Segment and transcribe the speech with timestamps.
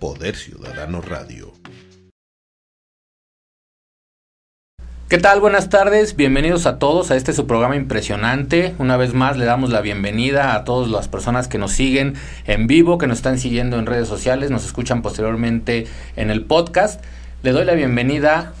[0.00, 1.54] Poder Ciudadano Radio.
[5.08, 5.40] ¿Qué tal?
[5.40, 8.74] Buenas tardes, bienvenidos a todos a este su programa impresionante.
[8.78, 12.66] Una vez más le damos la bienvenida a todas las personas que nos siguen en
[12.66, 17.02] vivo, que nos están siguiendo en redes sociales, nos escuchan posteriormente en el podcast.
[17.42, 18.52] Le doy la bienvenida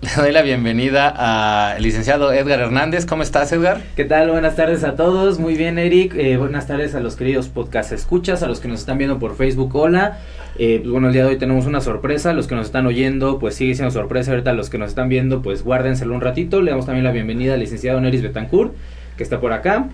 [0.00, 3.04] le doy la bienvenida al licenciado Edgar Hernández.
[3.04, 3.82] ¿Cómo estás, Edgar?
[3.96, 4.30] ¿Qué tal?
[4.30, 5.38] Buenas tardes a todos.
[5.38, 6.14] Muy bien, Eric.
[6.14, 9.36] Eh, buenas tardes a los queridos podcast escuchas, a los que nos están viendo por
[9.36, 9.74] Facebook.
[9.76, 10.18] Hola.
[10.56, 12.32] Eh, pues bueno, el día de hoy tenemos una sorpresa.
[12.32, 14.30] Los que nos están oyendo, pues sigue siendo sorpresa.
[14.30, 16.62] Ahorita los que nos están viendo, pues guárdenselo un ratito.
[16.62, 18.72] Le damos también la bienvenida al licenciado Neris Betancourt,
[19.18, 19.88] que está por acá.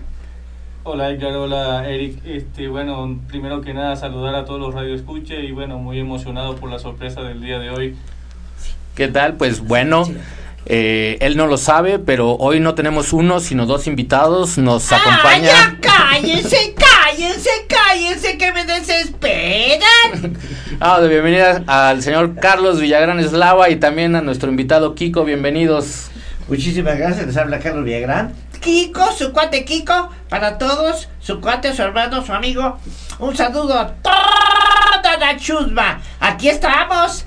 [0.83, 2.19] Hola Edgar, hola Eric.
[2.25, 6.71] Este, bueno, primero que nada saludar a todos los radioescuches y bueno, muy emocionado por
[6.71, 7.95] la sorpresa del día de hoy.
[8.97, 9.35] ¿Qué tal?
[9.35, 10.11] Pues bueno,
[10.65, 14.57] eh, él no lo sabe, pero hoy no tenemos uno, sino dos invitados.
[14.57, 15.51] Nos acompaña.
[15.53, 20.35] ¡Ah, ya cállense, cállense, cállense, que me desesperan!
[20.79, 25.25] ah, de bienvenida al señor Carlos Villagrán Eslava y también a nuestro invitado Kiko.
[25.25, 26.09] Bienvenidos.
[26.47, 28.33] Muchísimas gracias, les habla Carlos Villagrán.
[28.61, 32.79] Kiko, su cuate Kiko, para todos, su cuate, su hermano, su amigo.
[33.19, 36.01] Un saludo a toda la chusma.
[36.19, 37.26] Aquí estamos.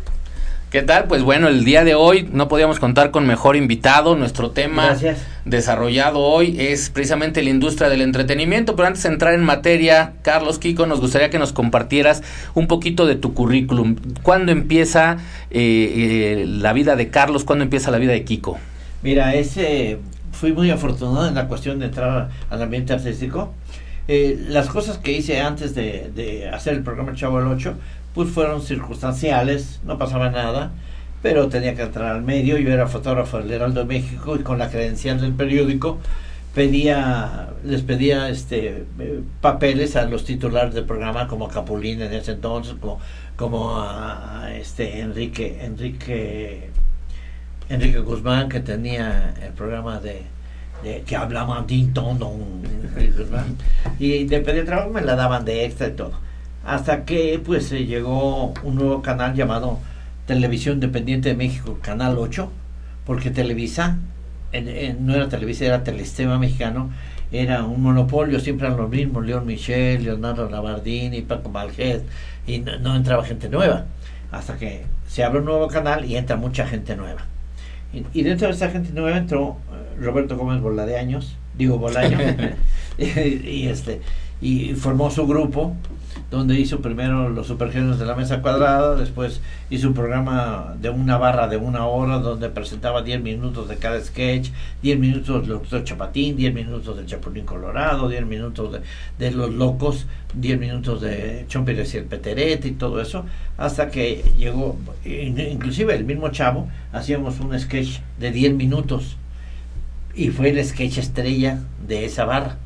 [0.71, 1.07] ¿Qué tal?
[1.09, 4.15] Pues bueno, el día de hoy no podíamos contar con mejor invitado.
[4.15, 4.97] Nuestro tema
[5.45, 8.77] desarrollado hoy es precisamente la industria del entretenimiento.
[8.77, 12.23] Pero antes de entrar en materia, Carlos Kiko, nos gustaría que nos compartieras
[12.55, 13.97] un poquito de tu currículum.
[14.23, 15.17] ¿Cuándo empieza
[15.51, 17.43] eh, eh, la vida de Carlos?
[17.43, 18.57] ¿Cuándo empieza la vida de Kiko?
[19.03, 19.99] Mira, ese
[20.31, 23.55] fui muy afortunado en la cuestión de entrar al ambiente artístico.
[24.07, 27.75] Eh, las cosas que hice antes de, de hacer el programa Chavo el 8
[28.15, 30.73] pues fueron circunstanciales, no pasaba nada,
[31.23, 34.59] pero tenía que entrar al medio, yo era fotógrafo del Heraldo de México y con
[34.59, 35.99] la credencial del periódico
[36.55, 42.33] pedía, les pedía este eh, papeles a los titulares del programa como Capulín en ese
[42.33, 43.01] entonces, como,
[43.37, 46.71] como a este Enrique, Enrique,
[47.69, 50.23] Enrique Guzmán que tenía el programa de,
[51.07, 51.65] que hablaba
[53.99, 56.30] y de pedir trabajo me la daban de extra y todo
[56.65, 59.79] hasta que pues se llegó un nuevo canal llamado
[60.27, 62.51] Televisión Independiente de México, Canal 8,
[63.05, 63.99] porque Televisa,
[65.01, 66.91] no era Televisa, era Telestema Mexicano,
[67.33, 72.03] era un monopolio, siempre eran los mismos, León Michel, Leonardo Labardini, Paco Malget,
[72.47, 73.87] y no, entraba gente nueva,
[74.33, 77.27] hasta que se abre un nuevo canal y entra mucha gente nueva.
[77.93, 82.19] Y, dentro de esa gente nueva entró eh, Roberto Gómez Boladeaños, digo Bolaño,
[82.99, 84.01] y, este,
[84.41, 85.75] y formó su grupo,
[86.31, 91.19] donde hizo primero los supergenios de la mesa cuadrada, después hizo un programa de una
[91.19, 94.51] barra de una hora donde presentaba 10 minutos de cada sketch,
[94.83, 98.81] 10 minutos del doctor Chapatín, 10 minutos del Chapulín Colorado, 10 minutos
[99.19, 103.25] de, Los Locos, 10 minutos de Chompires y el Peterete y todo eso,
[103.59, 109.17] hasta que llegó, inclusive el mismo Chavo, hacíamos un sketch de 10 minutos
[110.15, 111.59] y fue el sketch estrella
[111.89, 112.57] de esa barra.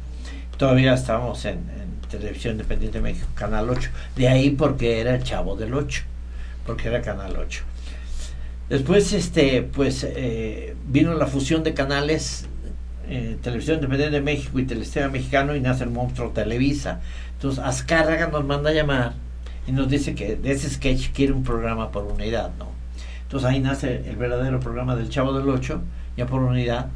[0.59, 3.91] Todavía estábamos en Televisión Independiente de México, Canal 8.
[4.17, 6.03] De ahí porque era el chavo del 8,
[6.67, 7.65] porque era Canal 8.
[8.69, 12.47] Después, este, pues, eh, vino la fusión de canales
[13.09, 17.01] eh, Televisión Independiente de México y Telestema Mexicano y nace el monstruo Televisa.
[17.35, 19.13] Entonces, Azcárraga nos manda a llamar
[19.67, 22.69] y nos dice que de ese sketch quiere un programa por unidad, ¿no?
[23.23, 25.81] Entonces ahí nace el verdadero programa del Chavo del 8,
[26.17, 26.89] ya por unidad,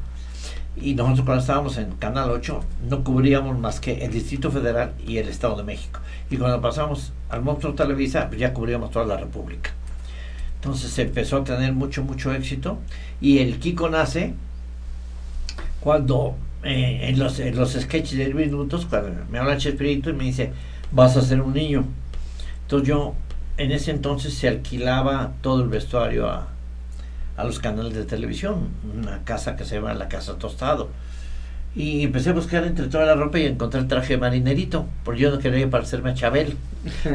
[0.82, 5.18] y nosotros cuando estábamos en Canal 8 no cubríamos más que el Distrito Federal y
[5.18, 6.00] el Estado de México.
[6.30, 9.70] Y cuando pasamos al Monstruo Televisa, pues ya cubríamos toda la República.
[10.56, 12.78] Entonces se empezó a tener mucho, mucho éxito.
[13.20, 14.34] Y el Kiko nace
[15.80, 16.34] cuando
[16.64, 20.52] eh, en, los, en los sketches de minutos, cuando me habla Chespirito y me dice,
[20.92, 21.84] vas a ser un niño.
[22.62, 23.14] Entonces yo,
[23.56, 26.48] en ese entonces se alquilaba todo el vestuario a,
[27.38, 28.68] a los canales de televisión,
[28.98, 30.90] una casa que se llama la Casa Tostado.
[31.76, 35.20] Y empecé a buscar entre toda la ropa y encontré el traje de marinerito, porque
[35.20, 36.56] yo no quería parecerme a Chabel,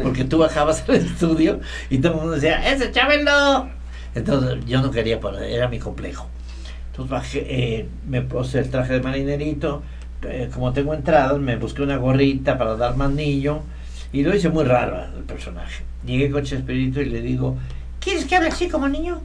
[0.02, 1.60] porque tú bajabas al estudio
[1.90, 3.70] y todo el mundo decía, ¡ese Chabel no!
[4.16, 6.30] Entonces yo no quería, era mi complejo.
[6.92, 9.84] Entonces bajé, eh, me puse el traje de marinerito,
[10.22, 13.62] eh, como tengo entradas, me busqué una gorrita para dar manillo,
[14.14, 15.84] y lo hice muy raro el personaje.
[16.06, 17.58] Llegué con Chespirito y le digo,
[18.04, 19.22] ¿quieres que hable así como niño?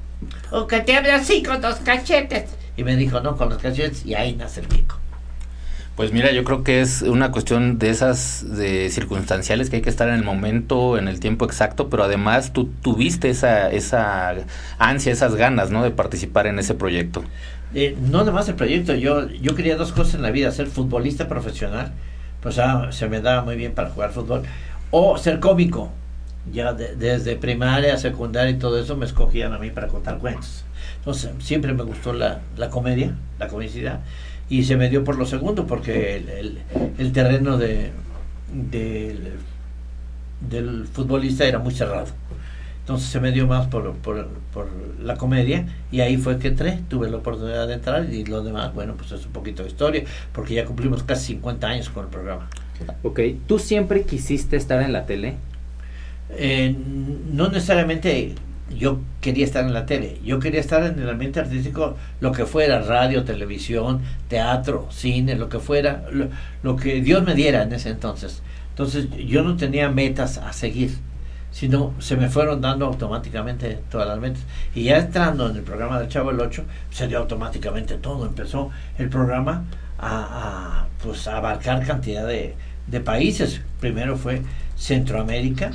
[0.51, 2.51] O que te hable así con los cachetes.
[2.77, 4.97] Y me dijo, no, con los cachetes, y ahí nace el pico.
[5.97, 9.91] Pues mira, yo creo que es una cuestión de esas de circunstanciales que hay que
[9.91, 14.37] estar en el momento, en el tiempo exacto, pero además tú tuviste esa, esa
[14.79, 15.83] ansia, esas ganas, ¿no?
[15.83, 17.25] De participar en ese proyecto.
[17.75, 20.69] Eh, no nada más el proyecto, yo, yo quería dos cosas en la vida, ser
[20.69, 21.93] futbolista profesional,
[22.41, 24.45] pues ah, se me daba muy bien para jugar fútbol,
[24.93, 25.91] o ser cómico,
[26.53, 30.65] ya de- desde primaria, secundaria y todo eso me escogían a mí para contar cuentos.
[30.99, 34.01] Entonces, siempre me gustó la, la comedia, la comicidad,
[34.49, 36.59] y se me dio por lo segundo, porque el, el-
[36.99, 37.91] el terreno de,
[38.53, 39.33] del,
[40.49, 42.07] del futbolista era muy cerrado.
[42.81, 44.69] Entonces se me dio más por, por, por
[45.03, 48.73] la comedia y ahí fue que entré, tuve la oportunidad de entrar y lo demás,
[48.73, 52.11] bueno, pues es un poquito de historia, porque ya cumplimos casi 50 años con el
[52.11, 52.49] programa.
[53.03, 55.37] Ok, ¿tú siempre quisiste estar en la tele?
[56.31, 56.77] Eh,
[57.33, 58.35] no necesariamente
[58.77, 62.45] yo quería estar en la tele, yo quería estar en el ambiente artístico, lo que
[62.45, 66.29] fuera, radio, televisión, teatro, cine, lo que fuera, lo,
[66.63, 68.43] lo que Dios me diera en ese entonces.
[68.71, 70.93] Entonces yo no tenía metas a seguir,
[71.51, 74.43] sino se me fueron dando automáticamente todas las metas.
[74.75, 78.27] Y ya entrando en el programa del Chavo el 8, se dio automáticamente todo.
[78.27, 79.65] Empezó el programa
[79.99, 83.63] a, pues, a abarcar cantidad de países.
[83.81, 84.43] Primero fue
[84.77, 85.73] Centroamérica,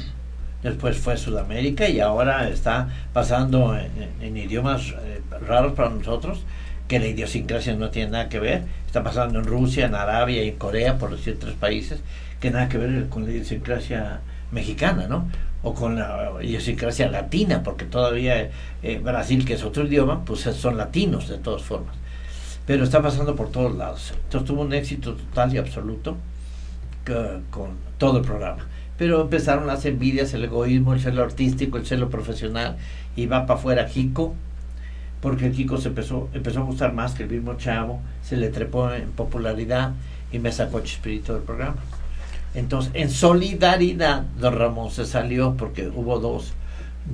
[0.63, 6.43] después fue Sudamérica y ahora está pasando en, idiomas eh, raros para nosotros,
[6.87, 8.63] que la idiosincrasia no tiene nada que ver.
[8.87, 11.99] Está pasando en Rusia, en Arabia y en Corea, por decir tres países,
[12.39, 14.21] que nada que ver con la idiosincrasia
[14.51, 15.27] mexicana, ¿no?
[15.63, 18.49] O con la idiosincrasia latina, porque todavía
[18.81, 21.95] eh, Brasil, que es otro idioma, pues son latinos de todas formas.
[22.65, 24.13] Pero está pasando por todos lados.
[24.23, 26.17] Entonces tuvo un éxito total y absoluto
[27.03, 28.65] que, con todo el programa
[28.97, 32.77] pero empezaron las envidias, el egoísmo, el celo artístico, el celo profesional,
[33.15, 34.35] y va para afuera Kiko,
[35.21, 38.91] porque Kiko se empezó, empezó a gustar más que el mismo chavo, se le trepó
[38.91, 39.93] en popularidad
[40.31, 41.77] y me sacó Chispirito del programa.
[42.55, 46.53] Entonces, en solidaridad, don Ramón se salió porque hubo dos,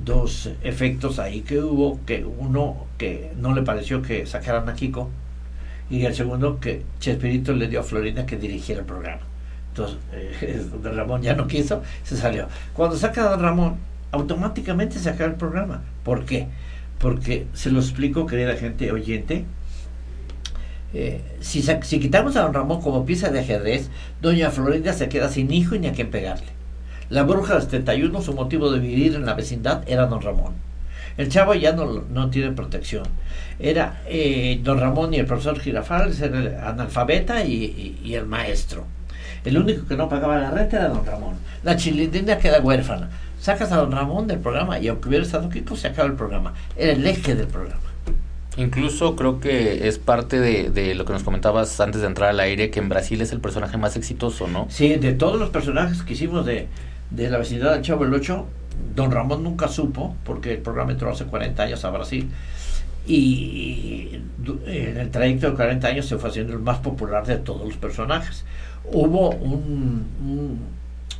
[0.04, 5.08] dos efectos ahí que hubo, que uno que no le pareció que sacaran a Kiko,
[5.88, 9.29] y el segundo que Chespirito le dio a Florinda que dirigiera el programa.
[9.70, 12.48] Entonces, eh, don Ramón ya no quiso, se salió.
[12.74, 13.76] Cuando saca a don Ramón,
[14.12, 15.82] automáticamente se acaba el programa.
[16.04, 16.48] ¿Por qué?
[16.98, 19.44] Porque, se lo explico, querida gente oyente,
[20.92, 21.62] eh, si,
[22.00, 23.90] quitamos a don Ramón como pieza de ajedrez,
[24.20, 26.48] doña Florinda se queda sin hijo y ni a quién pegarle.
[27.08, 30.54] La bruja del 71, su motivo de vivir en la vecindad era don Ramón.
[31.16, 33.04] El chavo ya no, tiene protección.
[33.58, 38.86] Era eh, don Ramón y el profesor Girafales, el analfabeta y el maestro.
[39.44, 41.34] El único que no pagaba la renta era don Ramón.
[41.62, 43.10] La chilindrina queda huérfana.
[43.40, 46.52] Sacas a don Ramón del programa y aunque hubiera estado Kiko, se acaba el programa.
[46.76, 47.80] Era el eje del programa.
[48.56, 52.40] Incluso creo que es parte de, de, lo que nos comentabas antes de entrar al
[52.40, 54.66] aire, que en Brasil es el personaje más exitoso, ¿no?
[54.68, 56.66] Sí, de todos los personajes que hicimos de,
[57.10, 58.46] de la vecindad del Chavo el 8,
[58.94, 62.28] don Ramón nunca supo, porque el programa entró hace 40 años a Brasil.
[63.06, 64.20] Y
[64.66, 67.76] en el trayecto de 40 años se fue haciendo el más popular de todos los
[67.76, 68.44] personajes
[68.92, 70.60] hubo un, un,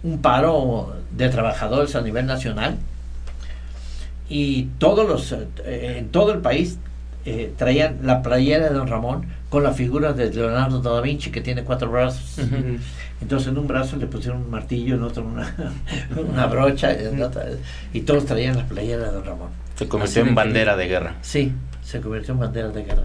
[0.02, 2.76] un, paro de trabajadores a nivel nacional
[4.28, 6.78] y todos los eh, en todo el país
[7.24, 11.40] eh, traían la playera de don Ramón con la figura de Leonardo da Vinci que
[11.40, 12.78] tiene cuatro brazos uh -huh.
[13.20, 15.54] entonces en un brazo le pusieron un martillo en otro una,
[16.28, 17.44] una brocha en otra,
[17.92, 21.52] y todos traían la playera de don Ramón se convirtió en bandera de guerra sí
[21.82, 23.04] se convirtió en bandera de guerra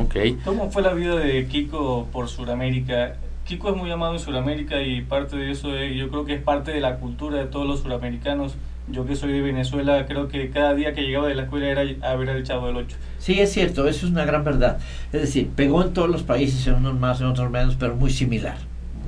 [0.00, 0.38] okay.
[0.44, 3.16] ¿Cómo fue la vida de Kiko por Sudamérica?
[3.46, 6.42] Kiko es muy amado en Sudamérica y parte de eso es, yo creo que es
[6.42, 8.56] parte de la cultura de todos los suramericanos.
[8.88, 11.82] Yo que soy de Venezuela, creo que cada día que llegaba de la escuela era
[12.08, 12.96] a ver el Chavo del Ocho.
[13.18, 14.78] Sí, es cierto, eso es una gran verdad.
[15.12, 18.10] Es decir, pegó en todos los países, en unos más, en otros menos, pero muy
[18.10, 18.56] similar.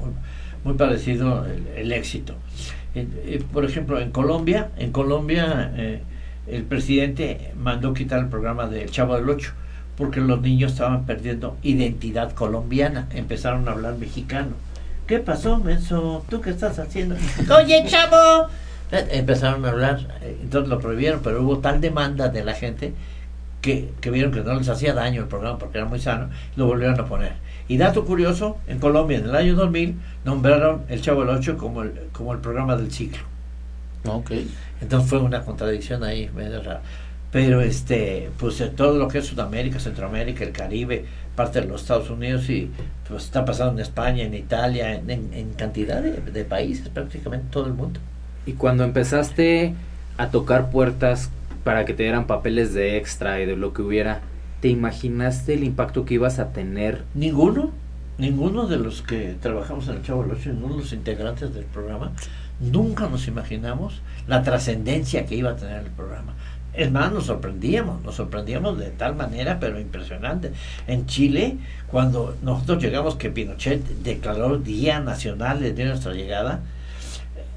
[0.01, 0.13] Muy,
[0.65, 1.45] muy parecido
[1.77, 2.35] el, éxito.
[2.95, 6.03] Eh, eh, por ejemplo, en Colombia, en Colombia eh,
[6.47, 9.53] el presidente mandó quitar el programa del Chavo del Ocho
[9.99, 14.53] porque los niños estaban perdiendo identidad colombiana, empezaron a hablar mexicano.
[15.09, 16.25] ¿Qué pasó, Menso?
[16.31, 17.17] ¿Tú qué estás haciendo?
[17.57, 18.49] Oye, chavo.
[18.93, 22.95] Empezaron a hablar, eh, entonces lo prohibieron, pero hubo tal demanda de la gente
[23.61, 26.67] que, que vieron que no les hacía daño el programa porque era muy sano, lo
[26.67, 27.33] volvieron a poner.
[27.67, 31.83] Y dato curioso, en Colombia en el año 2000 nombraron el Chavo del Ocho como
[31.83, 33.25] el, como el programa del ciclo.
[34.07, 34.49] Okay.
[34.81, 36.83] Entonces fue una contradicción ahí medio rara
[37.31, 41.05] pero este pues todo lo que es Sudamérica, Centroamérica, el Caribe,
[41.37, 42.71] parte de los Estados Unidos y
[43.09, 47.47] pues está pasando en España, en Italia, en, en, en cantidad de, de, países, prácticamente
[47.51, 48.01] todo el mundo.
[48.47, 49.75] Y cuando empezaste
[50.17, 51.31] a tocar puertas
[51.65, 54.21] para que te dieran papeles de extra y de lo que hubiera,
[54.61, 57.05] ¿te imaginaste el impacto que ibas a tener?
[57.15, 57.73] Ninguno,
[58.17, 61.65] ninguno de los que trabajamos en el Chavo del Ocho, ninguno de los integrantes del
[61.65, 62.13] programa,
[62.61, 66.35] nunca nos imaginamos la trascendencia que iba a tener el programa.
[66.79, 70.53] Es más, nos sorprendíamos, nos sorprendíamos de tal manera, pero impresionante.
[70.87, 71.57] En Chile,
[71.91, 76.61] cuando nosotros llegamos, que Pinochet declaró Día Nacional desde nuestra llegada,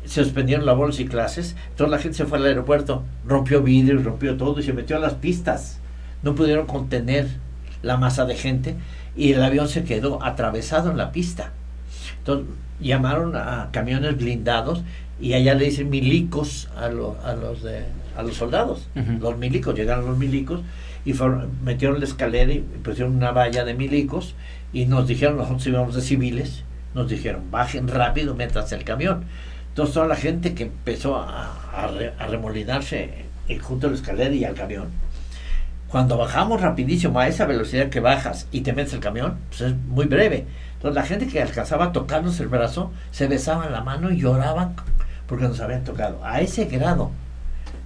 [0.05, 4.01] se suspendieron la bolsa y clases, toda la gente se fue al aeropuerto, rompió vidrio,
[4.01, 5.77] rompió todo y se metió a las pistas.
[6.23, 7.27] No pudieron contener
[7.83, 8.75] la masa de gente
[9.15, 11.51] y el avión se quedó atravesado en la pista.
[12.17, 12.47] Entonces
[12.79, 14.81] llamaron a camiones blindados
[15.19, 17.83] y allá le dicen milicos a, lo- a los de
[18.17, 18.87] a los soldados.
[19.19, 20.61] Los milicos, llegaron los milicos
[21.05, 24.35] y fueron- metieron la escalera y pusieron una valla de milicos
[24.73, 26.63] y nos dijeron, nosotros íbamos de civiles,
[26.93, 29.23] nos dijeron, bajen rápido, métanse el camión.
[29.69, 33.25] Entonces toda la gente que empezó a, a re- a remolinarse
[33.61, 34.85] junto a la escalera y al camión,
[35.87, 39.75] cuando bajamos rapidísimo a esa velocidad que bajas y te metes el camión, pues es
[39.75, 40.45] muy breve.
[40.75, 44.73] Entonces la gente que alcanzaba a tocarnos el brazo, se besaban la mano y lloraban
[45.27, 46.23] porque nos habían tocado.
[46.23, 47.11] A ese grado.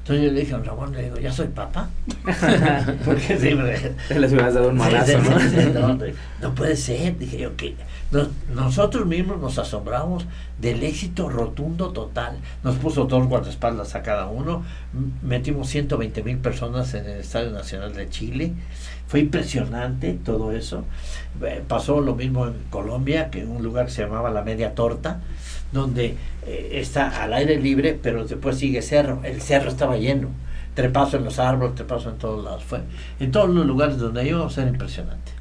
[0.05, 1.89] Entonces yo le dije a don Ramón, le digo, ¿ya soy papá?
[3.05, 3.95] porque siempre...
[4.15, 5.97] Les hubieras dado un sí, ¿no?
[6.43, 7.73] no, puede ser, dije yo que
[8.11, 10.27] nos- nosotros mismos nos asombramos
[10.61, 12.37] del éxito rotundo total.
[12.63, 14.63] Nos puso dos guardaespaldas a cada uno,
[15.23, 18.53] metimos 120 mil personas en el Estadio Nacional de Chile.
[19.07, 20.83] Fue impresionante todo eso.
[21.43, 24.75] Eh, Pasó lo mismo en Colombia, que en un lugar que se llamaba La Media
[24.75, 25.21] Torta,
[25.75, 26.15] donde
[26.47, 29.21] eh, está al aire libre, pero después sigue cerro.
[29.23, 30.29] El cerro estaba lleno.
[30.73, 32.63] Trepaso en los árboles, trepaso en todos lados.
[32.63, 32.79] Fue
[33.19, 35.31] en todos los lugares donde íbamos era impresionante.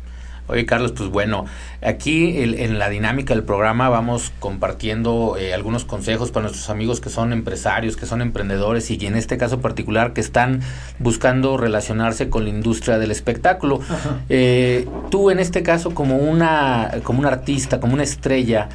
[0.47, 1.47] Oye, Carlos, pues bueno,
[1.83, 7.01] aquí el- en la dinámica del programa vamos compartiendo eh, algunos consejos para nuestros amigos
[7.01, 10.61] que son empresarios, que son emprendedores y en este caso particular que están
[10.99, 13.81] buscando relacionarse con la industria del espectáculo.
[14.29, 18.69] Eh, tú en este caso como una, como un artista, como una estrella,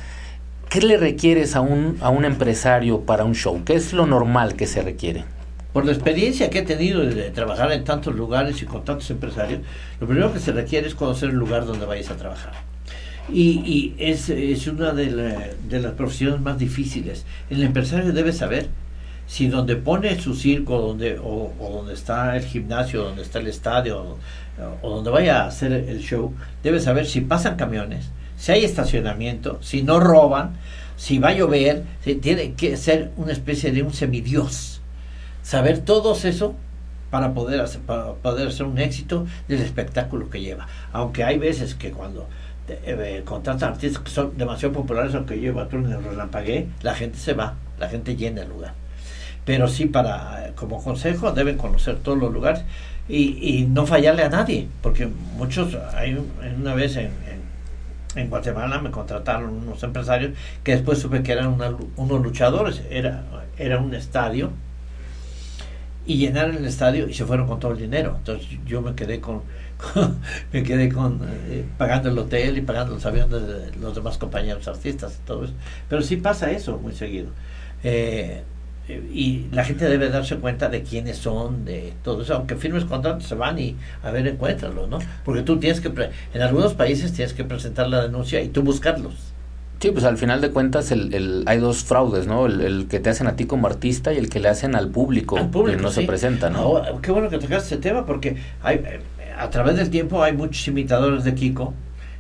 [0.70, 3.64] ¿qué le requieres a un, a un empresario para un show?
[3.66, 5.26] ¿Qué es lo normal que se requiere?
[5.72, 9.62] Por la experiencia que he tenido de trabajar en tantos lugares y con tantos empresarios,
[10.00, 12.54] lo primero que se requiere es conocer el lugar donde vayas a trabajar.
[13.28, 17.26] Y, es, es una de, la- de las profesiones más difíciles.
[17.52, 18.70] El empresario debe saber
[19.28, 24.18] si donde pone su circo donde, o, donde está el gimnasio, donde está el estadio,
[24.82, 26.34] o donde vaya a hacer el show,
[26.64, 30.54] debe saber si pasan camiones, si hay estacionamiento, si no roban,
[30.98, 34.82] si va a llover, si tiene que ser una especie de un semidios
[35.44, 36.56] saber todo eso
[37.12, 40.68] para poder hacer, para poder hacer un éxito del espectáculo que lleva.
[40.94, 42.28] Aunque hay veces que cuando
[42.68, 46.94] te- eh, contratan artistas que son demasiado populares, aunque lleva tú en el relampagué, la
[46.94, 48.74] gente se va, la gente llena el lugar.
[49.46, 52.62] Pero sí, para eh, como consejo, deben conocer todos los lugares
[53.08, 56.16] y, y no fallarle a nadie, porque muchos, hay
[56.60, 57.10] una vez en,
[58.16, 63.24] en Guatemala me contrataron unos empresarios que después supe que eran una- unos luchadores, era,
[63.58, 64.52] era un estadio
[66.06, 68.16] y llenaron el estadio y se fueron con todo el dinero.
[68.18, 69.42] Entonces yo me quedé con,
[70.52, 74.68] me quedé con eh, pagando el hotel y pagando los aviones de los demás compañeros
[74.68, 75.54] artistas y todo eso.
[75.88, 77.28] Pero sí pasa eso muy seguido.
[77.84, 78.44] Eh,
[78.90, 82.36] y la gente debe darse cuenta de quiénes son, de todo eso.
[82.36, 85.00] Aunque firmes contratos, se van y a ver, encuéntralos, ¿no?
[85.24, 88.64] Porque tú tienes que, pre- en algunos países tienes que presentar la denuncia y tú
[88.64, 89.14] buscarlos.
[89.80, 92.48] Sí, pues al final de cuentas el, el- hay dos fraudes, ¿no?
[92.48, 94.90] El, el que te hacen a ti como artista y el que le hacen al
[94.90, 96.58] público, Al público, que no se presenta, ¿no?
[96.60, 98.84] Ahora, qué bueno que tocaste ese tema porque hay,
[99.38, 101.74] a través del tiempo hay muchos imitadores de Kiko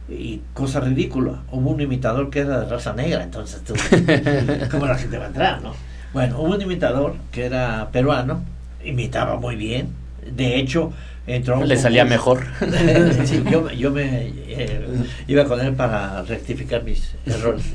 [0.07, 1.41] y cosa ridícula.
[1.51, 3.73] Hubo un imitador que era de raza negra, entonces tú,
[4.71, 5.73] ¿cómo la gente va a entrar, no?
[6.13, 8.43] Bueno, hubo un imitador que era peruano,
[8.83, 9.89] imitaba muy bien.
[10.25, 10.91] De hecho,
[11.27, 12.45] entró Le salía mejor.
[13.25, 14.81] Sí, yo, yo me eh,
[15.27, 17.65] iba con él para rectificar mis errores.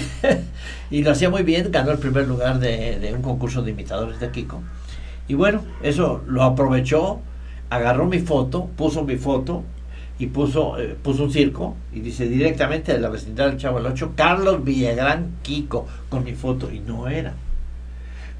[0.90, 4.20] y lo hacía muy bien, ganó el primer lugar de, de un concurso de imitadores
[4.20, 4.62] de Kiko.
[5.28, 7.20] Y bueno, eso lo aprovechó,
[7.70, 9.64] agarró mi foto, puso mi foto
[10.18, 13.86] y puso, eh, puso un circo y dice directamente de la vecindad del Chavo el
[13.86, 17.34] 8, Carlos Villagrán Kiko, con mi foto, y no era.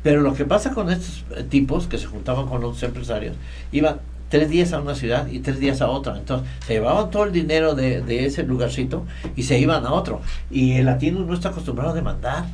[0.07, 3.35] Pero lo que pasa con estos eh, tipos que se juntaban con los empresarios,
[3.73, 3.97] iban
[4.29, 6.17] tres días a una ciudad y tres días a otra.
[6.17, 10.21] Entonces, se llevaban todo el dinero de, de ese lugarcito y se iban a otro.
[10.49, 12.45] Y el latino no está acostumbrado a demandar.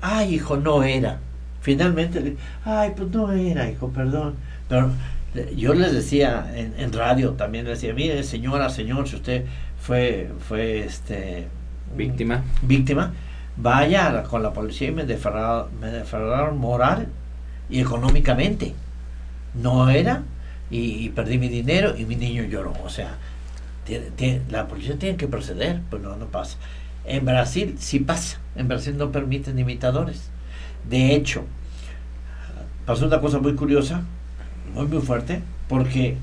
[0.00, 1.18] Ay, hijo, no era.
[1.60, 4.36] Finalmente, le, ay, pues no era, hijo, perdón.
[4.70, 4.90] Pero
[5.54, 9.44] yo les decía en, en radio también, les decía, mire, señora, señor, si usted
[9.78, 11.48] fue, fue este
[11.94, 12.42] Víctima.
[12.62, 13.12] víctima,
[13.62, 17.08] vaya con la policía y me defraudaron, me defraudaron moral
[17.70, 18.74] y económicamente.
[19.54, 20.22] No era,
[20.70, 22.72] y, perdí mi dinero y mi niño lloró.
[22.84, 23.16] O sea,
[24.50, 26.56] la policía tiene que proceder, pues no, no pasa.
[27.04, 30.30] En Brasil sí pasa, en Brasil no permiten imitadores.
[30.88, 31.44] De hecho,
[32.86, 34.02] pasó una cosa muy curiosa,
[34.74, 36.16] muy muy fuerte, porque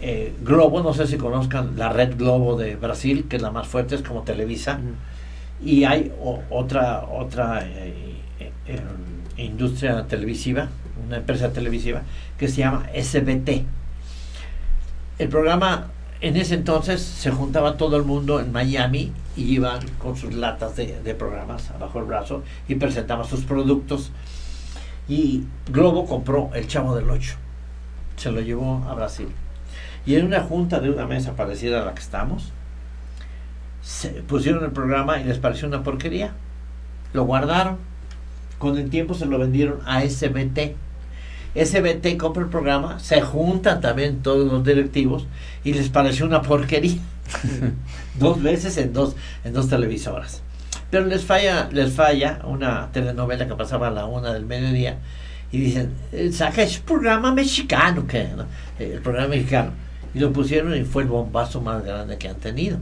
[0.00, 3.68] eh, Globo, no sé si conozcan la red Globo de Brasil, que es la más
[3.68, 4.80] fuerte, es como Televisa,
[5.64, 6.12] Y hay
[6.50, 8.80] otra, otra eh, eh, eh,
[9.36, 10.68] industria televisiva,
[11.06, 12.02] una empresa televisiva,
[12.36, 13.64] que se llama SBT.
[15.18, 15.88] El programa
[16.20, 20.76] en ese entonces se juntaba todo el mundo en Miami y iban con sus latas
[20.76, 24.10] de, de programas abajo el brazo y presentaban sus productos.
[25.08, 27.34] Y Globo compró El Chavo del Ocho.
[28.16, 29.28] Se lo llevó a Brasil.
[30.06, 32.52] Y en una junta de una mesa parecida a la que estamos,
[33.82, 36.32] se pusieron el programa y les pareció una porquería.
[37.12, 37.78] Lo guardaron.
[38.58, 40.76] Con el tiempo se lo vendieron a SBT.
[41.54, 45.26] SBT compra el programa, se juntan también todos los directivos
[45.64, 46.98] y les pareció una porquería.
[48.18, 50.42] dos veces en dos, en dos televisoras.
[50.90, 54.98] Pero les falla, les falla una telenovela que pasaba a la una del mediodía
[55.50, 58.28] y dicen, "Eh, saca ese programa mexicano, que
[58.78, 59.72] el programa mexicano.
[60.14, 62.78] Y lo pusieron y fue el bombazo más grande que han tenido.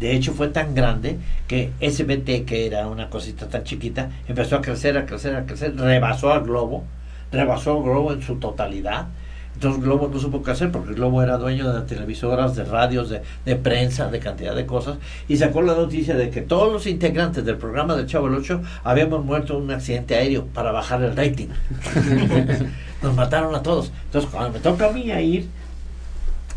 [0.00, 4.62] De hecho, fue tan grande que SBT, que era una cosita tan chiquita, empezó a
[4.62, 6.84] crecer, a crecer, a crecer, rebasó al Globo,
[7.30, 9.08] rebasó al Globo en su totalidad.
[9.52, 13.20] Entonces Globo no supo qué hacer porque Globo era dueño de televisoras, de radios, de,
[13.44, 14.96] de prensa, de cantidad de cosas.
[15.28, 18.62] Y sacó la noticia de que todos los integrantes del programa del Chavo el Ocho
[18.84, 21.48] habíamos muerto en un accidente aéreo para bajar el rating.
[23.02, 23.92] Nos mataron a todos.
[24.06, 25.46] Entonces cuando me toca a mí a ir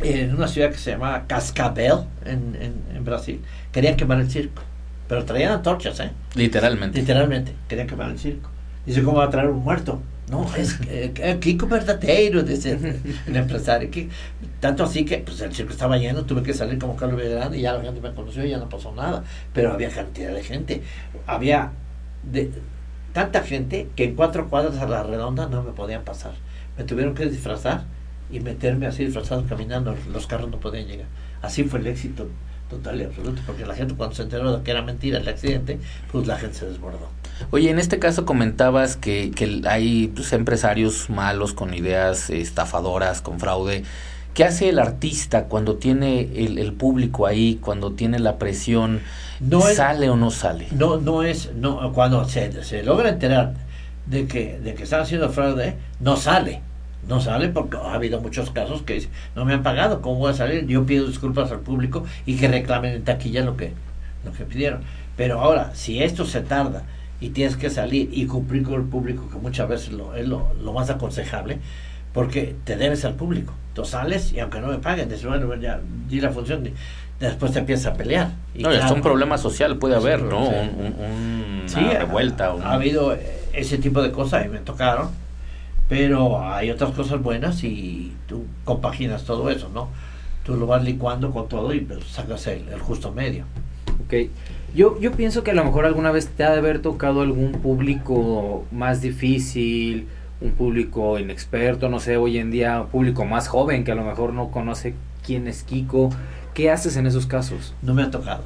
[0.03, 3.41] en una ciudad que se llama Cascabel, en, en, en Brasil,
[3.71, 4.61] querían quemar el circo.
[5.07, 6.11] Pero traían antorchas, ¿eh?
[6.35, 6.99] Literalmente.
[6.99, 8.49] Literalmente, querían quemar el circo.
[8.85, 10.01] Dice, ¿cómo va a traer un muerto?
[10.29, 12.77] No, es eh, eh, Kiko Verdadeiro, dice
[13.27, 13.91] el empresario.
[13.91, 14.09] que-
[14.59, 17.61] tanto así que pues, el circo estaba lleno, tuve que salir como Carlos Villagrán y
[17.61, 19.23] ya la gente me conoció y ya no pasó nada.
[19.53, 20.81] Pero había cantidad de gente.
[21.27, 21.71] Había
[22.31, 22.51] de,
[23.11, 26.31] tanta gente que en cuatro cuadras a la redonda no me podían pasar.
[26.77, 27.83] Me tuvieron que disfrazar
[28.31, 29.95] y meterme así disfrazado caminando.
[30.11, 31.07] Los carros no podían llegar.
[31.41, 32.27] Así fue el éxito
[32.69, 35.79] total y absoluto, porque la gente cuando se enteró de que era mentira el accidente,
[36.11, 37.09] pues la gente se desbordó.
[37.51, 43.39] Oye, en este caso comentabas que, que hay pues, empresarios malos con ideas estafadoras, con
[43.39, 43.83] fraude.
[44.33, 49.01] ¿Qué hace el artista cuando tiene el, el público ahí, cuando tiene la presión?
[49.39, 50.67] No es- ¿Sale o no sale?
[50.71, 53.53] No, no es, no, cuando se, se logra enterar
[54.07, 56.61] de que, de que están haciendo fraude, no sale.
[57.07, 60.31] No sale porque ha habido muchos casos que dicen, no me han pagado, ¿cómo voy
[60.31, 60.65] a salir?
[60.67, 63.73] Yo pido disculpas al público y que reclamen en taquilla lo que,
[64.25, 64.81] lo que pidieron.
[65.17, 66.83] Pero ahora, si esto se tarda
[67.19, 70.53] y tienes que salir y cumplir con el público, que muchas veces lo, es lo,
[70.63, 71.59] lo más aconsejable,
[72.13, 73.53] porque te debes al público.
[73.73, 76.63] Tú sales y aunque no me paguen, dices, bueno, ya di la función,
[77.19, 78.31] después te empiezas a pelear.
[78.55, 80.45] Y No, es un problema social, puede haber, ¿no?
[80.47, 80.55] Un, sí.
[80.77, 82.53] un- un- Sí, una ha- revuelta.
[82.53, 83.19] un- Ha, habido eh,
[83.53, 85.09] ese tipo de cosas y me tocaron,
[85.89, 89.89] pero hay otras cosas buenas y tú compaginas todo eso, ¿no?
[90.43, 93.45] Tú lo vas licuando con todo y pues, sacas el, el justo medio.
[94.05, 94.29] Ok.
[94.75, 97.51] Yo, yo pienso que a lo mejor alguna vez te ha de haber tocado algún
[97.51, 100.07] público más difícil,
[100.41, 104.03] un público inexperto, no sé, hoy en día un público más joven que a lo
[104.03, 106.09] mejor no conoce quién es Kiko.
[106.53, 107.73] ¿Qué haces en esos casos?
[107.81, 108.43] No me ha tocado.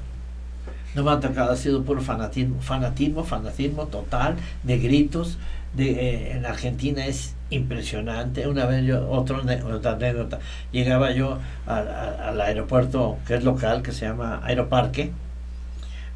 [0.95, 5.37] No me ha tocado, ha sido puro fanatismo, fanatismo, fanatismo total, de gritos.
[5.77, 8.47] Eh, en Argentina es impresionante.
[8.47, 9.41] Una vez yo, otro,
[9.73, 10.39] otra anécdota,
[10.71, 15.11] llegaba yo al- aeropuerto que es local, que se llama Aeroparque,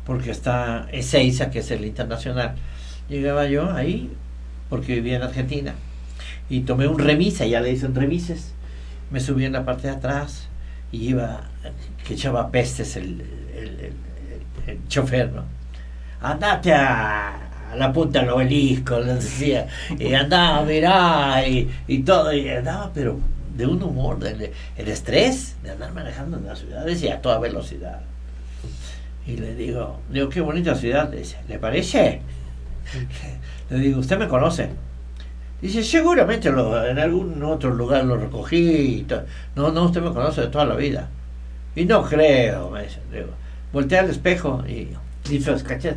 [0.05, 2.55] porque está Ezeiza, que es el internacional.
[3.09, 4.11] Llegaba yo ahí,
[4.69, 5.75] porque vivía en Argentina,
[6.49, 8.53] y tomé un remisa, ya le dicen remises.
[9.11, 10.47] Me subí en la parte de atrás
[10.91, 11.41] y iba,
[12.07, 13.21] que echaba pestes el-
[13.55, 13.93] el-
[14.67, 15.43] el chofer, ¿no?
[16.21, 17.33] Andate a,
[17.71, 22.91] a la punta del obelisco, les decía, y andaba, mirá, y, y todo, y andaba,
[22.93, 23.17] pero
[23.55, 28.01] de un humor, el estrés de andar manejando en las ciudades y a toda velocidad.
[29.27, 32.21] Y le digo, digo, qué bonita ciudad, le dice, ¿le parece?
[33.69, 34.69] Le digo, ¿usted me conoce?
[35.61, 38.57] Dice, seguramente lo- en algún otro lugar lo recogí.
[38.57, 39.07] y
[39.55, 41.07] No, no, usted me conoce de toda la vida.
[41.75, 42.99] Y no creo, me dice.
[43.13, 43.27] Digo,
[43.71, 44.89] volteé al espejo y
[45.33, 45.95] hizo los.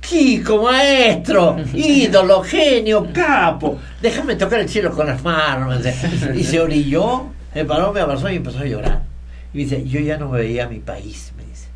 [0.00, 3.78] Kiko, maestro, ídolo, genio, capo.
[4.00, 5.80] Déjame tocar el cielo con las manos.
[5.82, 6.38] me.
[6.38, 9.02] Y se orilló, me paró, me abrazó y empezó a llorar.
[9.52, 11.68] Y dice, yo ya no veía mi país, me dice.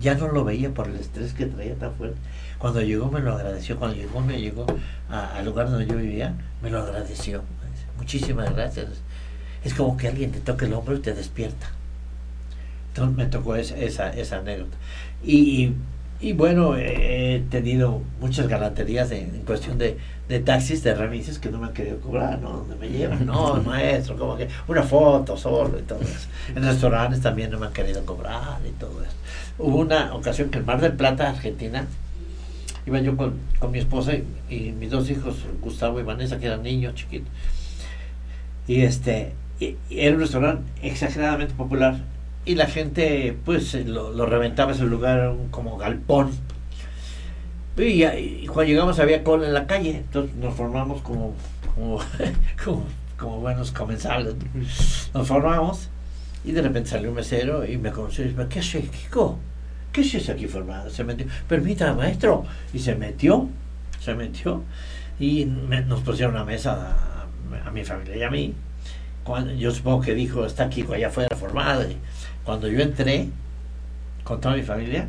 [0.00, 2.18] Ya no lo veía por el estrés que traía tan fuerte.
[2.58, 4.66] Cuando llegó me lo agradeció, cuando llegó me llegó
[5.10, 7.42] al lugar donde yo vivía, me lo agradeció.
[7.60, 8.86] me dice, Muchísimas gracias.
[9.64, 11.68] Es como que alguien te toque el hombro y te despierta.
[12.88, 14.76] Entonces me tocó esa, esa, esa anécdota.
[15.24, 15.74] Y, y,
[16.22, 21.50] Y bueno, he tenido muchas galanterías en, en cuestión de, de taxis, de remises que
[21.50, 22.50] no me han querido cobrar, ¿no?
[22.58, 23.26] ¿Dónde me llevan?
[23.26, 26.28] No, maestro, como que una foto solo y todo eso.
[26.54, 29.12] En restaurantes también no me han querido cobrar y todo eso.
[29.58, 31.86] Hubo una ocasión que en Mar del Plata, Argentina,
[32.86, 36.46] iba yo con, con mi esposa y, y mis dos hijos, Gustavo y Vanessa, que
[36.46, 37.28] eran niños chiquitos.
[38.68, 41.96] Y este, y- y era un restaurante exageradamente popular
[42.44, 46.30] y la gente pues eh, lo, lo reventaba ese lugar como galpón
[47.76, 51.34] y, cuando llegamos había cola en la calle entonces nos formamos como
[51.74, 52.00] como,
[52.64, 52.84] como,
[53.18, 54.60] como buenos comensales ¿no?
[55.18, 55.88] nos formamos
[56.44, 59.38] y de repente salió un mesero y me conoció y dice ¿qué haces Kiko?
[59.92, 60.90] ¿qué haces aquí formado?
[60.90, 63.48] se metió permita maestro y se metió
[64.00, 64.62] se metió
[65.18, 66.94] y me- nos pusieron una mesa
[67.64, 68.54] a, a mi familia y a mí
[69.24, 71.88] cuando, yo supongo que dijo, está Kiko allá afuera formado.
[71.88, 71.96] Y
[72.44, 73.28] cuando yo entré
[74.24, 75.08] con toda mi familia,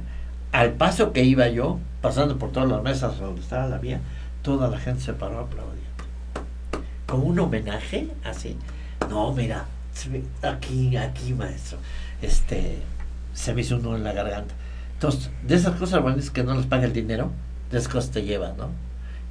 [0.51, 4.01] al paso que iba yo, pasando por todas las mesas donde estaba la mía,
[4.41, 5.83] toda la gente se paró a aplaudir.
[7.07, 8.57] Como un homenaje, así.
[9.09, 9.65] No, mira,
[10.41, 11.77] aquí, aquí, maestro.
[12.21, 12.79] Este,
[13.33, 14.53] se me hizo uno en la garganta.
[14.93, 17.31] Entonces, de esas cosas buenas que no les paga el dinero,
[17.71, 18.69] de esas cosas te llevan, ¿no?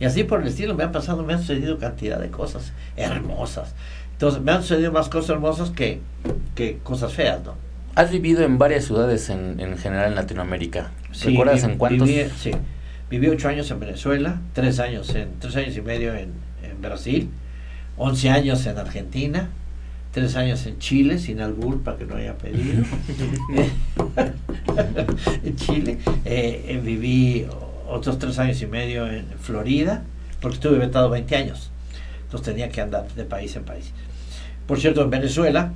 [0.01, 3.75] Y así por el estilo me han pasado, me han sucedido cantidad de cosas hermosas.
[4.13, 6.01] Entonces, me han sucedido más cosas hermosas que,
[6.55, 7.55] que cosas feas, ¿no?
[7.95, 10.91] Has vivido en varias ciudades en, en general en Latinoamérica.
[11.25, 12.09] ¿Recuerdas vi- en cuántos?
[12.09, 12.51] Viví, sí,
[13.11, 16.31] viví ocho años en Venezuela, tres años en tres años y medio en,
[16.63, 17.29] en Brasil,
[17.99, 19.51] once años en Argentina,
[20.13, 22.83] tres años en Chile, sin albur para que no haya pedido.
[25.45, 27.47] en Chile, eh, eh, viví
[27.89, 30.03] otros tres años y medio en Florida,
[30.41, 31.71] porque estuve vetado 20 años,
[32.23, 33.93] entonces tenía que andar de país en país.
[34.67, 35.73] Por cierto, en Venezuela,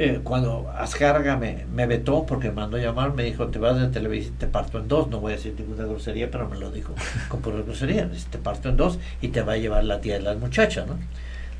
[0.00, 3.88] eh, cuando Azcárraga me, me vetó porque me mandó llamar, me dijo, te vas de
[3.88, 5.08] Televisa y te parto en dos.
[5.08, 6.94] No voy a decir ninguna grosería, pero me lo dijo
[7.28, 8.08] con pura grosería.
[8.30, 10.96] Te parto en dos y te va a llevar la tía de las muchachas, ¿no?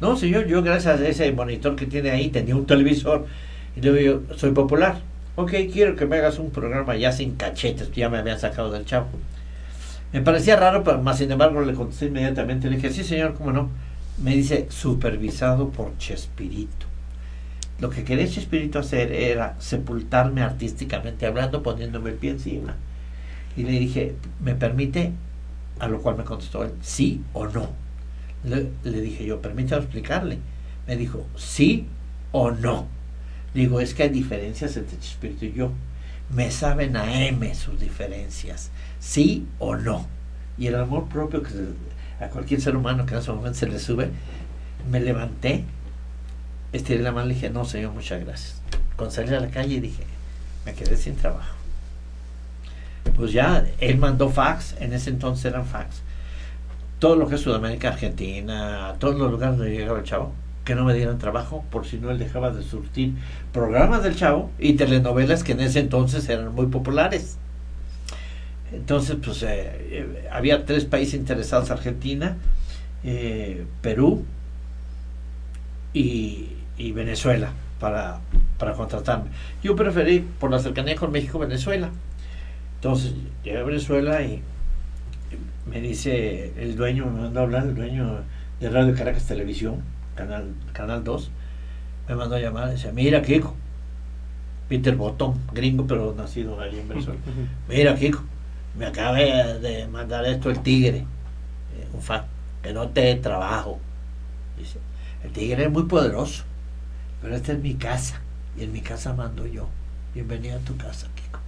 [0.01, 3.27] No, señor, yo gracias a ese monitor que tiene ahí tenía un televisor.
[3.75, 5.01] Y le digo, yo soy popular.
[5.35, 8.85] Ok, quiero que me hagas un programa ya sin cachetes, ya me habían sacado del
[8.85, 9.09] chavo.
[10.13, 12.71] Me parecía raro, pero más sin embargo le contesté inmediatamente.
[12.71, 13.69] Le dije, sí, señor, ¿cómo no?
[14.23, 16.88] Me dice, supervisado por Chespirito.
[17.81, 22.75] Lo que quería Chespirito hacer era sepultarme artísticamente hablando, poniéndome el pie encima.
[23.57, 25.13] Y le dije, ¿me permite?
[25.81, 27.71] A lo cual me contestó él, sí o no.
[28.45, 30.39] Le, le dije yo, permítame explicarle.
[30.87, 31.87] Me dijo, sí
[32.33, 32.87] o no.
[33.55, 35.73] Digo, es que hay diferencias entre Chespirito y yo.
[36.35, 40.07] Me saben a M sus diferencias, sí o no.
[40.59, 43.69] Y el amor propio que se- a cualquier ser humano que en ese momento se
[43.69, 44.11] le sube,
[44.91, 45.65] me levanté,
[46.73, 48.61] estiré la mano y dije, no señor, muchas gracias.
[48.97, 50.05] Cuando salí a la calle dije,
[50.65, 51.55] me quedé sin trabajo.
[53.17, 56.03] Pues ya, él mandó fax, en ese entonces eran fax.
[56.99, 60.33] Todo lo que es Sudamérica, Argentina, todos los lugares donde llegaba el chavo,
[60.65, 63.15] que no me dieran trabajo, por si no él dejaba de surtir
[63.53, 67.39] programas del chavo y telenovelas que en ese entonces eran muy populares.
[68.73, 72.37] Entonces, pues eh, eh, había tres países interesados, Argentina,
[73.03, 74.25] eh, Perú
[75.95, 78.21] y, y Venezuela, para,
[78.57, 79.31] para contratarme.
[79.63, 81.91] Yo preferí, por la cercanía con México, Venezuela.
[82.77, 84.43] Entonces, llegué a Venezuela y
[85.67, 88.21] me dice el dueño, me mandó a hablar, el dueño
[88.61, 89.83] de Radio Caracas Televisión,
[90.15, 91.31] Canal, Canal 2,
[92.09, 93.55] me mandó a llamar y dice, mira Kiko,
[94.69, 97.19] Peter Botón, gringo pero nacido allí en Venezuela.
[97.69, 98.23] Mira Kiko,
[98.79, 102.25] me acaba de mandar esto el tigre, eh, un fan,
[102.63, 103.79] que no te trabajo.
[104.59, 104.79] Dice,
[105.25, 106.45] el tigre es muy poderoso,
[107.23, 108.21] pero esta es mi casa,
[108.57, 109.69] y en mi casa mando yo.
[110.15, 111.41] Bienvenido a tu casa, Kiko.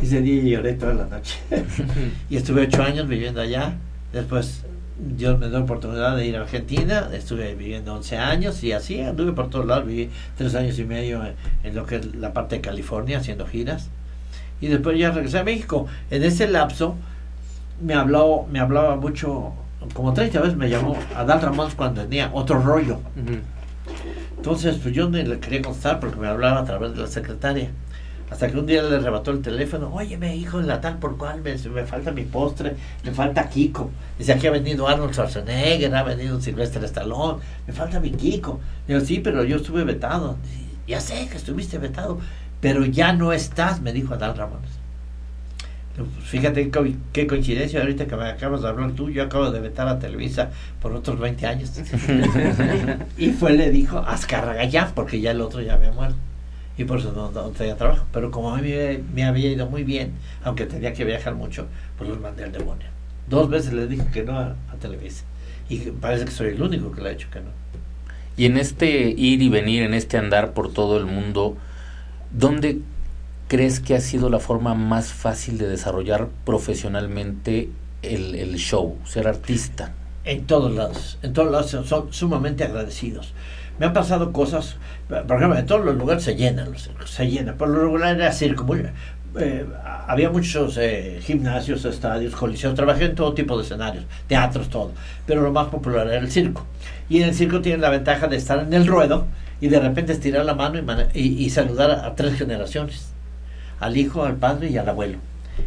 [0.00, 1.38] Y ese día lloré toda la noche.
[2.30, 3.74] y estuve ocho años viviendo allá.
[4.12, 4.64] Después
[4.98, 7.08] Dios me dio la oportunidad de ir a Argentina.
[7.12, 9.86] Estuve viviendo 11 años y así anduve por todos lados.
[9.86, 13.46] Viví tres años y medio en, en lo que es la parte de California haciendo
[13.46, 13.88] giras.
[14.60, 15.86] Y después ya regresé a México.
[16.10, 16.96] En ese lapso
[17.82, 19.52] me habló, me hablaba mucho,
[19.92, 23.00] como 30 veces me llamó Adal Ramón cuando tenía otro rollo.
[24.42, 27.70] Entonces, pues yo no le quería contestar porque me hablaba a través de la secretaria.
[28.28, 29.94] Hasta que un día le arrebató el teléfono.
[29.94, 32.74] Óyeme, hijo de la tal por cual, me, me falta mi postre,
[33.04, 33.88] me falta Kiko.
[34.18, 38.58] Dice, aquí ha venido Arnold Schwarzenegger, ha venido Silvestre Stallone, me falta mi Kiko.
[38.88, 40.36] Digo, sí, pero yo estuve vetado.
[40.88, 42.18] Ya sé que estuviste vetado,
[42.60, 44.81] pero ya no estás, me dijo Adal Ramones.
[45.96, 49.60] Pues fíjate qué, qué coincidencia, ahorita que me acabas de hablar tú, yo acabo de
[49.60, 50.50] vetar a Televisa
[50.80, 51.70] por otros 20 años.
[53.18, 56.16] y fue, le dijo, Azcárraga ya, porque ya el otro ya había muerto.
[56.78, 58.06] y por eso no, no tenía trabajo.
[58.10, 61.66] Pero como a mí me, me había ido muy bien, aunque tenía que viajar mucho,
[61.98, 62.86] pues los mandé al demonio.
[63.28, 65.24] Dos veces le dije que no a, a Televisa.
[65.68, 67.50] Y parece que soy el único que le ha dicho que no.
[68.36, 71.58] Y en este ir y venir, en este andar por todo el mundo,
[72.32, 72.80] ¿dónde
[73.48, 77.70] crees que ha sido la forma más fácil de desarrollar profesionalmente
[78.02, 79.92] el, el show, ser artista?
[80.24, 83.32] En todos lados, en todos lados son- sumamente agradecidos.
[83.78, 84.76] Me han pasado cosas,
[85.08, 87.56] por ejemplo, en todos los lugares se llenan los circos, se llenan.
[87.56, 88.66] Por lo regular era circo,
[89.38, 89.64] eh,
[90.06, 94.92] había muchos eh, gimnasios, estadios, coliseos, trabajé en todo tipo de escenarios, teatros, todo.
[95.26, 96.66] Pero lo más popular era el circo.
[97.08, 99.26] Y en el circo tienen la ventaja de estar en el ruedo
[99.60, 100.78] y de repente estirar la mano
[101.14, 103.11] y, y- saludar a tres generaciones,
[103.82, 105.18] al hijo, al padre y al abuelo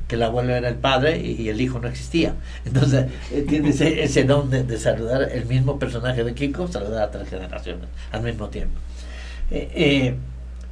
[0.08, 2.34] que el abuelo era el padre y el hijo no existía.
[2.66, 7.12] Entonces, eh, tiene ese, ese don de, saludar el mismo personaje de Kiko, saludar a
[7.12, 8.80] tres generaciones al mismo tiempo.
[9.52, 10.16] Eh,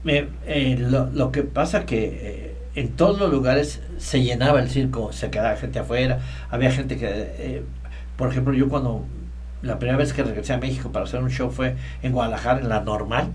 [0.05, 5.55] eh, lo, que pasa que en todos los lugares se llenaba el circo, se quedaba
[5.55, 7.63] gente afuera, había gente que,
[8.17, 9.05] por ejemplo, yo cuando
[9.61, 12.69] la primera vez que regresé a México para hacer un show fue en Guadalajara, en
[12.69, 13.31] la normal,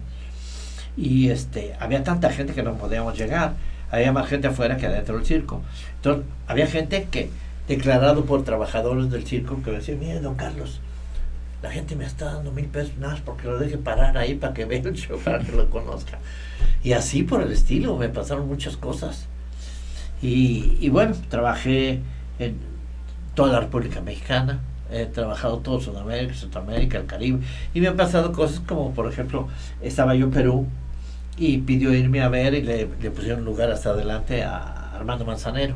[0.97, 3.53] y este había tanta gente que no podíamos llegar
[3.91, 5.63] había más gente afuera que adentro del circo.
[5.97, 7.31] Entonces había gente que
[7.69, 10.81] declarado por trabajadores del circo que decía mire don Carlos
[11.63, 14.55] la gente me está dando mil pesos nada más porque lo deje parar ahí para
[14.55, 16.19] que vea el show para que lo conozca
[16.83, 19.27] y así por el estilo me pasaron muchas cosas.
[20.23, 22.01] Y, y bueno trabajé
[22.39, 22.57] en
[23.35, 27.41] toda la República Mexicana he trabajado todo Sudamérica, Centroamérica, el Caribe
[27.75, 29.49] y me han pasado cosas como por ejemplo
[29.83, 30.67] estaba yo en Perú
[31.39, 35.75] y pidió irme a ver y le, le pusieron lugar hasta adelante a Armando Manzanero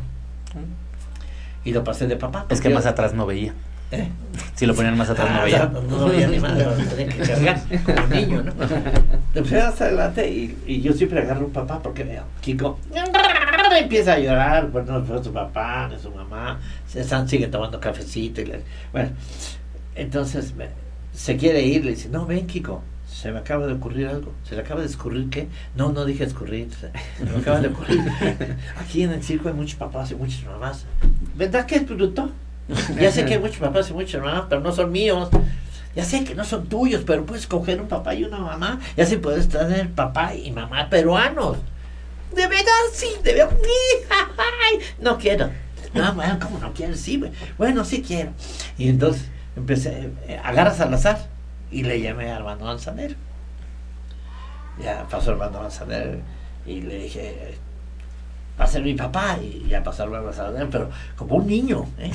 [1.64, 3.55] y lo pasé de papá Es que más atrás no veía.
[3.92, 4.09] ¿Eh?
[4.55, 5.66] Si lo ponían más atrás no Ah, veía.
[5.66, 8.53] No, no veía ni madre, lo tenía que cargar como niño, ¿no?
[9.35, 12.79] Le pusieron hasta adelante y, y yo siempre agarro a un papá porque veo, Kiko
[13.79, 17.81] empieza a llorar, pues no fue su papá, ni su mamá, se están, sigue tomando
[17.81, 19.11] cafecito y le- bueno,
[19.94, 20.68] entonces me-
[21.14, 22.83] se quiere ir, le dice, no, ven Kiko,
[23.22, 26.24] se me acaba de ocurrir algo, se le acaba de escurrir qué, no, no dije
[26.24, 26.90] escurrir, se
[27.24, 28.00] me acaba de ocurrir,
[28.80, 30.87] aquí en el circo hay muchos papás y muchas mamás,
[31.37, 32.32] ¿verdad que es bruto?
[33.00, 35.28] Ya sé que hay muchos papás y muchas mamás, pero no son míos.
[35.94, 38.80] Ya sé que no son tuyos, pero puedes coger un papá y una mamá.
[38.96, 41.58] Ya sí puedes tener papá y mamá peruanos.
[42.35, 43.56] De verdad, sí, de verdad.
[45.00, 45.50] No quiero.
[45.92, 47.00] No, bueno, ¿cómo no quieres?
[47.00, 47.22] Sí,
[47.58, 48.30] bueno, sí quiero.
[48.78, 51.31] Y entonces empecé, eh, agarras al azar
[51.72, 53.14] y le llamé a Armando Manzanero.
[54.82, 56.18] Ya pasó Armando Manzanero
[56.66, 57.54] y le dije,
[58.58, 62.11] va a ser mi papá y ya pasó Armando Manzanero, pero como un niño, ¿eh?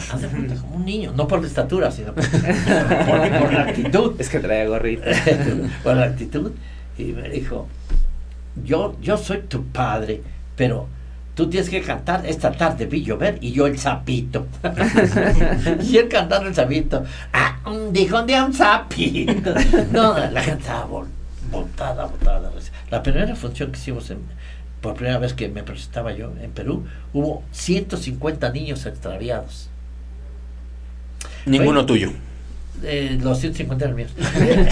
[0.61, 4.39] Como un niño, no por la estatura, sino por, por- por la actitud Es que
[4.39, 5.05] trae gorrita.
[5.83, 6.51] por la actitud
[6.97, 7.67] y me dijo
[8.63, 10.23] yo yo soy tu padre
[10.55, 10.87] pero
[11.37, 14.47] tú tienes que cantar esta tarde vi llover y yo el sapito
[15.83, 19.53] y él cantando el sapito ah un- dijo un día un sapito
[19.93, 20.85] no la gente estaba
[21.51, 22.51] botada botada
[22.91, 24.35] la primera función que hicimos en-
[24.81, 29.69] por primera vez que me presentaba yo en Perú hubo 150 niños extraviados
[31.45, 32.11] Ninguno tuyo.
[32.83, 34.11] eh, los 150 eran míos.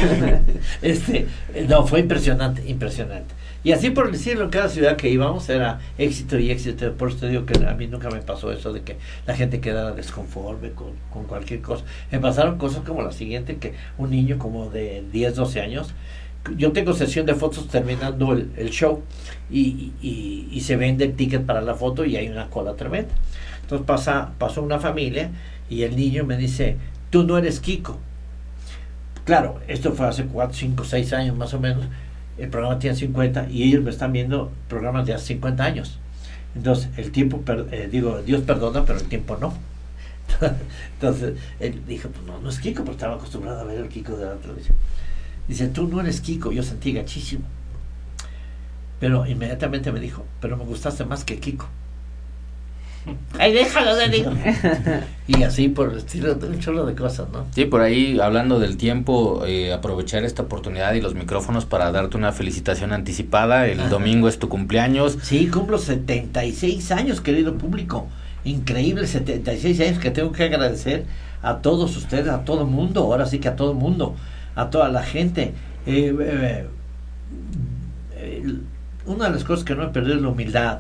[0.82, 1.28] este,
[1.70, 3.34] no, fue impresionante, impresionante.
[3.66, 6.94] Y así por decirlo, cada ciudad que íbamos era éxito y éxito.
[6.94, 9.92] Por eso digo que a mí nunca me pasó eso de que la gente quedara
[9.92, 10.94] desconforme con,
[11.26, 11.84] cualquier cosa.
[12.12, 15.96] Me pasaron cosas como la siguiente, que un niño como de 10, 12 años,
[16.56, 19.02] yo tengo sesión de fotos terminando el, show
[19.50, 23.16] y, y, y se vende el ticket para la foto y hay una cola tremenda.
[23.64, 25.32] Entonces pasa, pasó una familia
[25.72, 26.78] y el niño me dice,
[27.10, 27.98] tú no eres Kiko.
[29.26, 31.86] Claro, esto fue hace 4, 5, 6 años más o menos.
[32.38, 36.00] El programa tiene 50 y ellos me están viendo programas de hace 50 años.
[36.56, 39.54] Entonces, el tiempo, per- eh, digo, Dios perdona, pero el tiempo no.
[40.94, 44.18] Entonces, él dijo, pues no, no es Kiko, pero estaba acostumbrado a ver el Kiko
[44.18, 44.76] de la televisión.
[45.48, 47.44] Dice, tú no eres Kiko, yo sentí gachísimo.
[49.00, 51.68] Pero inmediatamente me dijo, pero me gustaste más que Kiko.
[53.38, 54.32] Ay, déjalo de digo.
[55.28, 57.46] y así por el estilo de un chorro de cosas, ¿no?
[57.52, 62.18] Sí, por ahí hablando del tiempo, eh, aprovechar esta oportunidad y los micrófonos para darte
[62.18, 63.68] una felicitación anticipada.
[63.68, 63.90] El Ajá.
[63.90, 65.18] domingo es tu cumpleaños.
[65.22, 68.08] Sí, cumplo 76 años, querido público.
[68.44, 71.06] Increíble 76 años que tengo que agradecer
[71.42, 74.16] a todos ustedes, a todo mundo, ahora sí que a todo mundo,
[74.56, 75.54] a toda la gente.
[75.86, 76.68] Eh, eh,
[78.18, 78.56] eh,
[79.06, 80.80] una de las cosas que no he perdido es la humildad.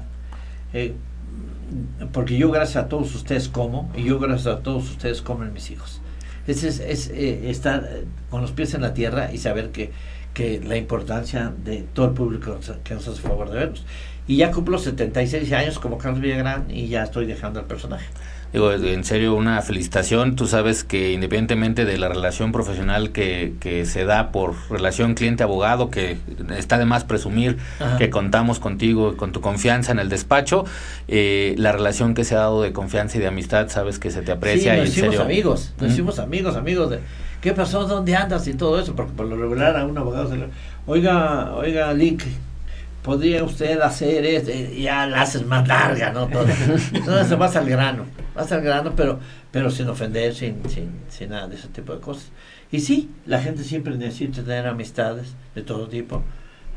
[2.11, 5.71] Porque yo gracias a todos ustedes como, y yo gracias a todos ustedes comen mis
[5.71, 6.01] hijos.
[6.47, 9.91] Es, es, es, eh, estar eh, con los pies en la tierra y saber que,
[10.33, 13.85] que la importancia de todo el público que nos hace favor de vernos.
[14.27, 18.05] Y ya cumplo 76 años como Carlos Villagrán y ya estoy dejando el personaje.
[18.55, 20.37] Digo, en serio, una felicitación.
[20.37, 25.89] Tú sabes que independientemente de la relación profesional que, que se da por relación cliente-abogado,
[25.89, 26.17] que
[26.57, 27.97] está de más presumir Ajá.
[27.97, 30.63] que contamos contigo, con tu confianza en el despacho,
[31.09, 34.21] eh, la relación que se ha dado de confianza y de amistad, sabes que se
[34.21, 35.25] te aprecia sí, y nos en hicimos serio.
[35.25, 35.93] amigos, nos ¿Mm?
[35.93, 36.99] hicimos amigos, amigos de
[37.41, 37.85] ¿qué pasó?
[37.85, 38.47] ¿Dónde andas?
[38.47, 40.45] y todo eso, porque por lo regular a un abogado se le
[40.87, 42.25] oiga, oiga, Lick,
[43.05, 46.27] podría usted hacer esto, y ya la haces más larga, ¿no?
[46.27, 46.47] Todo.
[47.21, 49.19] Eso vas al grano, vas al grano, pero,
[49.51, 52.31] pero sin ofender, sin, sin, sin nada de ese tipo de cosas.
[52.71, 56.23] Y sí, la gente siempre necesita tener amistades de todo tipo,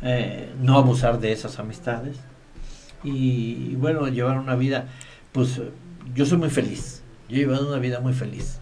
[0.02, 2.18] eh, no abusar de esas amistades
[3.02, 4.86] y, bueno, llevar una vida,
[5.32, 5.62] pues
[6.14, 8.58] yo soy muy feliz, yo he llevado una vida muy feliz.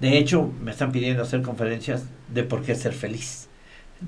[0.00, 3.48] De hecho, me están pidiendo hacer conferencias de por qué ser feliz.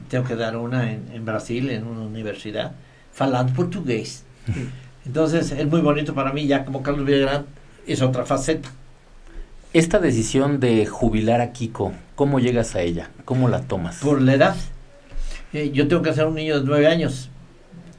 [0.08, 2.72] Tengo que dar una en, en Brasil, en una universidad,
[3.14, 4.24] falando portugués.
[5.06, 7.46] Entonces, es muy bonito para mí, ya como Carlos Villagrán,
[7.86, 8.68] es otra faceta.
[9.72, 13.10] Esta decisión de jubilar a Kiko, ¿cómo llegas a ella?
[13.24, 13.96] ¿Cómo la tomas?
[13.96, 14.56] Por la edad.
[15.52, 17.30] Eh, yo tengo que ser un niño de nueve años.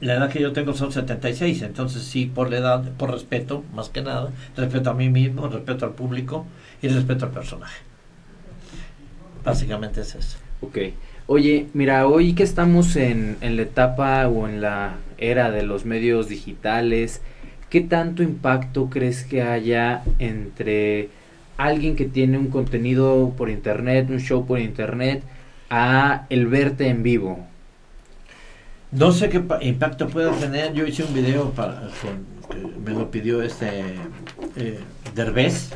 [0.00, 3.88] La edad que yo tengo son 76, entonces sí, por la edad, por respeto, más
[3.88, 6.44] que nada, respeto a mí mismo, respeto al público
[6.82, 7.80] y respeto al personaje.
[9.42, 10.36] Básicamente es eso.
[10.60, 10.78] Ok.
[11.28, 16.28] Oye, mira, hoy que estamos en, la etapa o en la era de los medios
[16.28, 17.20] digitales,
[17.68, 21.08] ¿qué tanto impacto crees que haya entre
[21.56, 25.22] alguien que tiene un contenido por internet, un show por internet,
[25.68, 27.44] a el verte en vivo?
[28.92, 30.72] No sé qué pa- impacto pueda tener.
[30.74, 33.68] Yo hice un video para, con- que me lo pidió este
[34.56, 34.78] eh,
[35.14, 35.70] Derbez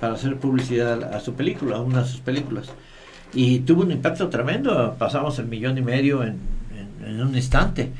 [0.00, 2.70] para hacer publicidad a su película, a una de sus películas.
[3.32, 4.94] Y tuvo un impacto tremendo.
[4.98, 6.38] Pasamos el millón y medio en,
[7.06, 7.90] en- un instante.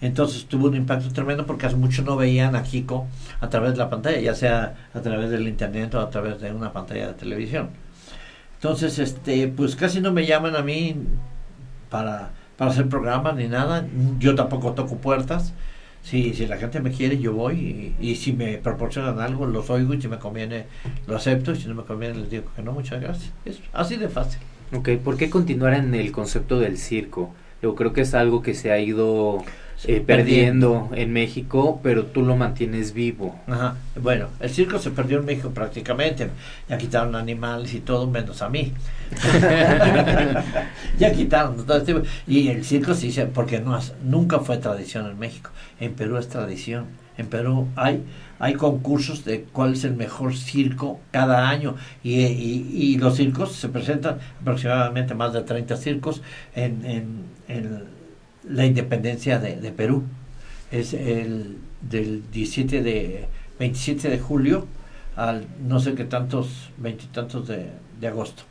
[0.00, 3.06] Entonces tuvo un impacto tremendo porque hace mucho no veían a Kiko
[3.40, 6.52] a través de la pantalla, ya sea a través del internet o a través de
[6.52, 7.70] una pantalla de televisión.
[8.54, 10.94] Entonces, este, pues casi no me llaman a mí
[11.90, 13.86] para, para hacer programas ni nada.
[14.20, 15.52] Yo tampoco toco puertas.
[16.02, 17.94] Si, si la gente me quiere, yo voy.
[18.00, 19.94] Y, y si me proporcionan algo, los oigo.
[19.94, 20.66] Y si me conviene,
[21.08, 21.52] lo acepto.
[21.52, 23.32] Y si no me conviene, les digo que no, muchas gracias.
[23.44, 24.40] Es así de fácil.
[24.74, 27.34] Ok, ¿por qué continuar en el concepto del circo?
[27.62, 29.42] Yo creo que es algo que se ha ido
[29.84, 33.40] eh, perdiendo en México, pero tú lo mantienes vivo.
[33.46, 33.76] Ajá.
[34.00, 36.28] Bueno, el circo se perdió en México prácticamente.
[36.68, 38.72] Ya quitaron animales y todo, menos a mí.
[40.98, 45.18] ya quitaron todo este- Y el circo sí, se- porque no, nunca fue tradición en
[45.18, 45.50] México.
[45.80, 46.86] En Perú es tradición.
[47.18, 48.04] En Perú hay,
[48.38, 51.74] hay concursos de cuál es el mejor circo cada año.
[52.02, 56.22] Y, y, los circos se presentan aproximadamente más de 30 circos
[56.54, 57.84] en, en, en
[58.48, 60.04] la independencia de, de Perú.
[60.70, 63.26] Es el del 17 de
[63.58, 64.66] 27 de julio
[65.16, 67.66] al no sé qué tantos, veintitantos de,
[68.00, 68.44] de agosto.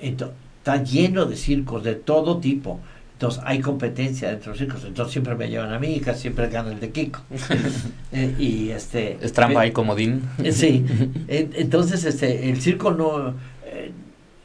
[0.00, 2.80] Entonces, está lleno de circos de todo tipo.
[3.16, 4.84] Entonces hay competencia dentro de los circos.
[4.84, 7.20] Entonces siempre me llevan a mí y casi siempre gana el de Kiko.
[8.12, 10.22] Eh, y este ¿Es trampa eh, y comodín?
[10.42, 10.84] eh, Sí,
[11.28, 13.30] En- entonces este, el circo no,
[13.66, 13.90] eh,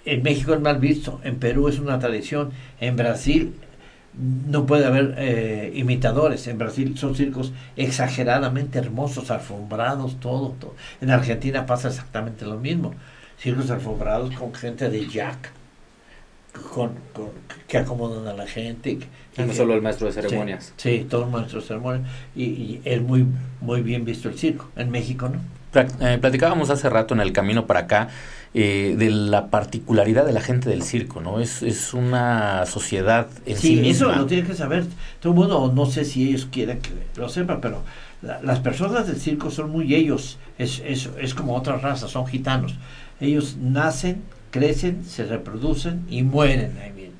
[0.05, 3.53] en México es mal visto, en Perú es una tradición, en Brasil
[4.49, 10.75] no puede haber eh, imitadores, en Brasil son circos exageradamente hermosos, alfombrados, todo, todo.
[11.01, 12.93] En Argentina pasa exactamente lo mismo,
[13.37, 15.51] circos alfombrados con gente de jack,
[16.73, 17.29] con, con-
[17.67, 18.97] que acomodan a la gente.
[18.97, 19.07] que-
[19.41, 20.73] No que- solo el maestro de ceremonias.
[20.77, 22.07] Sí, sí, todo maestro de ceremonias.
[22.35, 23.25] Y, y es muy,
[23.61, 25.39] muy bien visto el circo, en México no.
[25.73, 28.09] Eh, platicábamos hace rato en el camino para acá
[28.53, 31.39] eh, de la particularidad de la gente del circo, ¿no?
[31.39, 34.21] Es, es una sociedad en sí, Sí, eso misma.
[34.21, 34.83] lo tiene que saber
[35.21, 37.83] todo el mundo, no sé si ellos quieren que lo sepan, pero
[38.21, 42.27] la- las personas del circo son muy ellos, es, es, es como otras razas, son
[42.27, 42.75] gitanos.
[43.21, 47.11] Ellos nacen, crecen, se reproducen y mueren ahí mismo.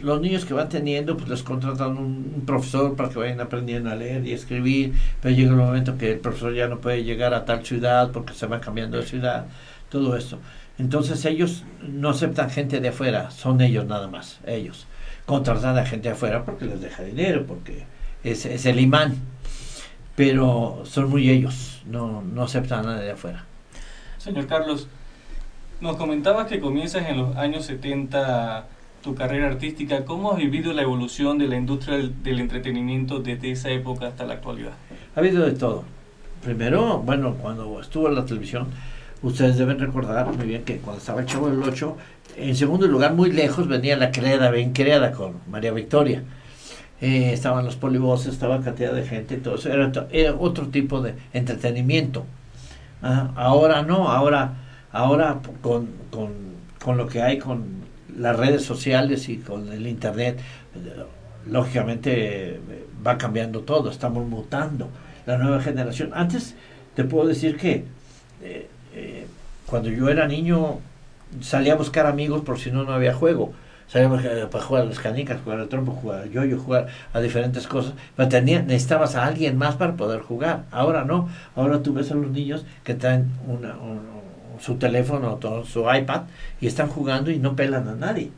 [0.00, 3.96] Los niños que van teniendo, pues les contratan un, profesor para que vayan aprendiendo a
[3.96, 7.44] leer y escribir, pero llega un momento que el profesor ya no puede llegar a
[7.44, 9.46] tal ciudad porque se van cambiando de ciudad,
[9.88, 10.38] todo esto.
[10.78, 14.86] Entonces ellos no aceptan gente de afuera, son ellos nada más, ellos.
[15.26, 17.84] Contratan a gente de afuera porque les deja dinero, porque
[18.22, 19.16] es, es el imán.
[20.14, 23.44] Pero son muy ellos, no, no aceptan a nadie de afuera.
[24.18, 24.86] Señor Carlos,
[25.82, 28.66] nos comentabas que comienzas en los años 70
[29.02, 30.04] tu carrera artística.
[30.04, 34.24] ¿Cómo has vivido la evolución de la industria del, del entretenimiento desde esa época hasta
[34.24, 34.72] la actualidad?
[35.16, 35.82] Ha habido de todo.
[36.44, 38.68] Primero, bueno, cuando estuvo en la televisión,
[39.22, 41.96] ustedes deben recordar muy bien que cuando estaba el Chavo del Ocho,
[42.36, 46.22] en segundo lugar, muy lejos, venía la Creda, bien creada con María Victoria.
[47.00, 49.68] Eh, estaban los polivoces, estaba cantidad de gente, todo eso.
[49.68, 52.24] Era, era otro tipo de entretenimiento.
[53.02, 54.61] Ah, ahora no, ahora,
[54.92, 56.32] ahora con, con,
[56.82, 57.82] con lo que hay con
[58.16, 60.38] las redes sociales y con el internet,
[61.46, 62.60] lógicamente eh,
[63.06, 64.88] va cambiando todo, estamos mutando.
[65.26, 66.10] La nueva generación.
[66.14, 66.54] Antes
[66.94, 67.84] te puedo decir que
[68.42, 69.26] eh, eh,
[69.66, 70.78] cuando yo era niño
[71.40, 73.52] salía a buscar amigos por si no, no había juego.
[73.88, 77.66] Salíamos para jugar a las canicas, jugar al trompo, jugar al yoyo, jugar a diferentes
[77.66, 77.92] cosas.
[78.16, 80.64] Pero tenía, necesitabas a alguien más para poder jugar.
[80.70, 81.28] Ahora no.
[81.56, 84.21] Ahora tú ves a los niños que traen una, un-
[84.60, 86.22] su teléfono o todo, su iPad
[86.60, 88.30] y están jugando y no pelan a nadie.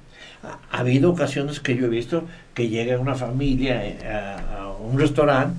[0.43, 4.73] Ha, ha habido ocasiones que yo he visto que llega una familia eh, a, a
[4.73, 5.57] un restaurante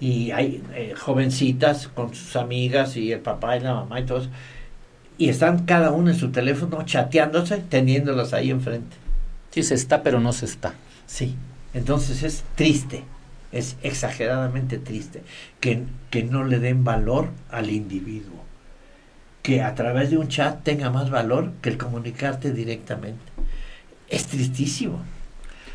[0.00, 4.28] y hay eh, jovencitas con sus amigas y el papá y la mamá y todos
[5.18, 8.96] y están cada uno en su teléfono chateándose, teniéndolas ahí enfrente.
[9.50, 10.74] Sí, se está, pero no se está.
[11.06, 11.36] Sí,
[11.74, 13.04] entonces es triste,
[13.52, 15.22] es exageradamente triste
[15.60, 18.42] que, que no le den valor al individuo,
[19.42, 23.20] que a través de un chat tenga más valor que el comunicarte directamente.
[24.08, 25.00] Es tristísimo.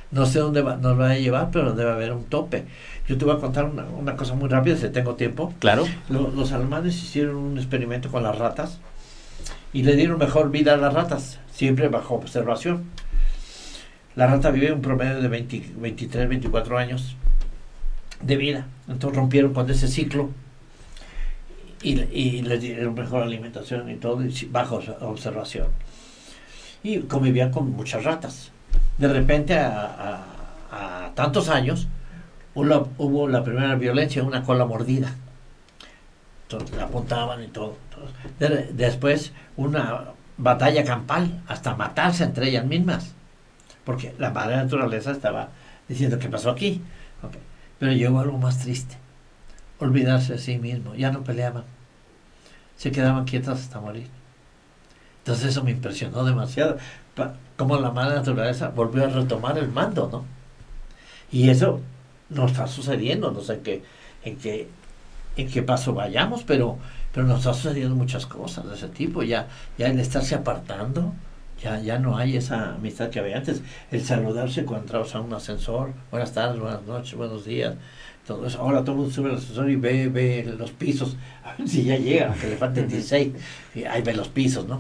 [0.09, 2.63] No sé dónde va- nos va a llevar, pero debe haber un tope.
[3.09, 5.53] Yo te voy a contar una, una cosa muy rápida, si tengo tiempo.
[5.59, 5.86] Claro.
[6.09, 8.80] Lo- los alemanes hicieron un experimento con las ratas
[9.74, 12.86] y le dieron mejor vida a las ratas, siempre bajo observación.
[14.15, 17.15] La rata vive un promedio de 20 23, 24 años
[18.22, 18.65] de vida.
[18.88, 20.30] Entonces rompieron con ese ciclo
[21.93, 25.67] y, y le dieron mejor alimentación y todo y bajo obs- observación.
[26.83, 28.51] Y convivían con muchas ratas.
[28.97, 30.23] De repente, a,
[31.15, 31.88] tantos años,
[32.53, 35.13] hubo la, primera violencia, una cola mordida.
[36.43, 37.77] Entonces, la apuntaban y todo.
[37.89, 38.07] todo.
[38.39, 40.05] De- después, una
[40.38, 43.13] batalla campal, hasta matarse entre ellas mismas.
[43.83, 45.49] Porque la madre naturaleza estaba
[45.88, 46.81] diciendo, ¿qué pasó aquí?
[47.79, 48.95] Pero llegó algo más triste.
[49.79, 50.95] Olvidarse de sí mismo.
[50.95, 51.63] Ya no peleaban.
[52.78, 54.07] Se quedaban quietas hasta morir.
[55.19, 56.78] Entonces eso me impresionó demasiado.
[57.57, 60.25] Como la madre naturaleza volvió a retomar el mando, ¿no?
[61.32, 61.82] Y eso
[62.30, 63.32] nos está sucediendo.
[63.32, 63.84] No sé qué,
[64.23, 64.69] en qué,
[65.36, 66.78] en qué paso vayamos, pero,
[67.11, 69.23] pero nos está sucediendo muchas cosas de ese tipo.
[69.23, 69.47] Ya,
[69.78, 71.13] ya el estarse apartando,
[71.62, 73.62] ya, ya no hay esa amistad que había antes.
[73.91, 77.76] El saludarse cuando entrabas a un ascensor, buenas tardes, buenas noches, buenos días.
[78.26, 78.60] Todo eso.
[78.60, 81.84] Ahora todo el mundo sube al ascensor y ve, ve los pisos, a ver si
[81.84, 83.34] ya llegan, aunque le falten 16,
[83.76, 84.80] y ahí ve los pisos, ¿no?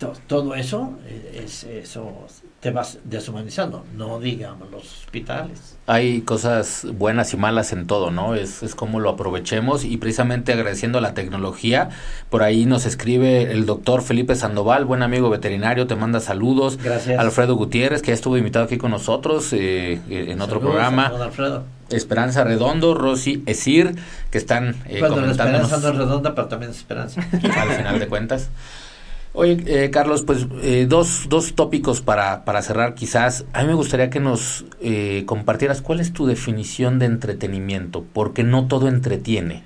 [0.00, 2.26] To- Todo eso, eh, es, eso
[2.60, 5.76] te vas deshumanizando, no digamos los hospitales.
[5.86, 8.34] Hay cosas buenas y malas en todo, ¿no?
[8.34, 11.90] Es, es como lo aprovechemos y precisamente agradeciendo la tecnología,
[12.30, 16.78] por ahí nos escribe el doctor Felipe Sandoval, buen amigo veterinario, te manda saludos.
[16.82, 17.18] Gracias.
[17.18, 21.08] Alfredo Gutiérrez, que ya estuvo invitado aquí con nosotros eh, eh, en otro Saludos, programa.
[21.10, 21.64] don Alfredo.
[21.90, 23.96] Esperanza Redondo, Rosy Esir,
[24.30, 25.32] que están eh, comentándonos
[25.72, 27.20] esperanza no es redonda, pero también es esperanza.
[27.60, 28.48] al final de cuentas.
[29.32, 33.44] Oye, eh, Carlos, pues eh, dos, dos tópicos para, para cerrar quizás.
[33.52, 38.42] A mí me gustaría que nos eh, compartieras cuál es tu definición de entretenimiento, porque
[38.42, 39.62] no todo entretiene.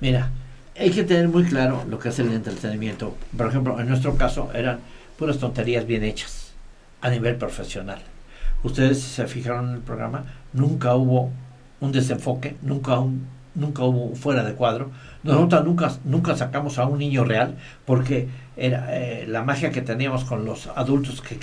[0.00, 0.30] Mira,
[0.78, 3.14] hay que tener muy claro lo que es el entretenimiento.
[3.36, 4.80] Por ejemplo, en nuestro caso eran
[5.18, 6.54] puras tonterías bien hechas
[7.02, 8.00] a nivel profesional.
[8.62, 11.30] Ustedes si se fijaron en el programa, nunca hubo
[11.80, 14.90] un desenfoque, nunca un, nunca hubo fuera de cuadro.
[15.22, 17.56] Nosotros nunca, nunca sacamos a un niño real
[17.86, 21.38] porque era eh, la magia que teníamos con los adultos que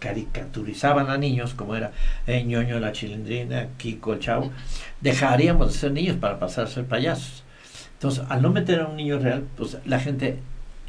[0.00, 1.92] caricaturizaban a niños, como era
[2.26, 4.50] eh, ñoño, la chilindrina, Kiko, el chavo,
[5.00, 7.44] dejaríamos de ser niños para pasar a ser payasos.
[7.94, 10.38] Entonces, al no meter a un niño real, pues la gente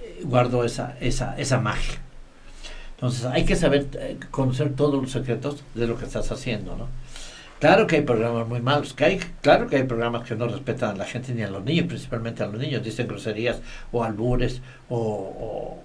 [0.02, 2.00] eh, guardó esa, esa, esa magia.
[2.96, 3.88] Entonces, hay que saber
[4.32, 6.88] conocer todos los secretos de lo que estás haciendo, ¿no?
[7.64, 10.90] Claro que hay programas muy malos, que hay, claro que hay programas que no respetan
[10.90, 13.62] a la gente ni a los niños, principalmente a los niños, dicen groserías
[13.94, 15.78] o albures o,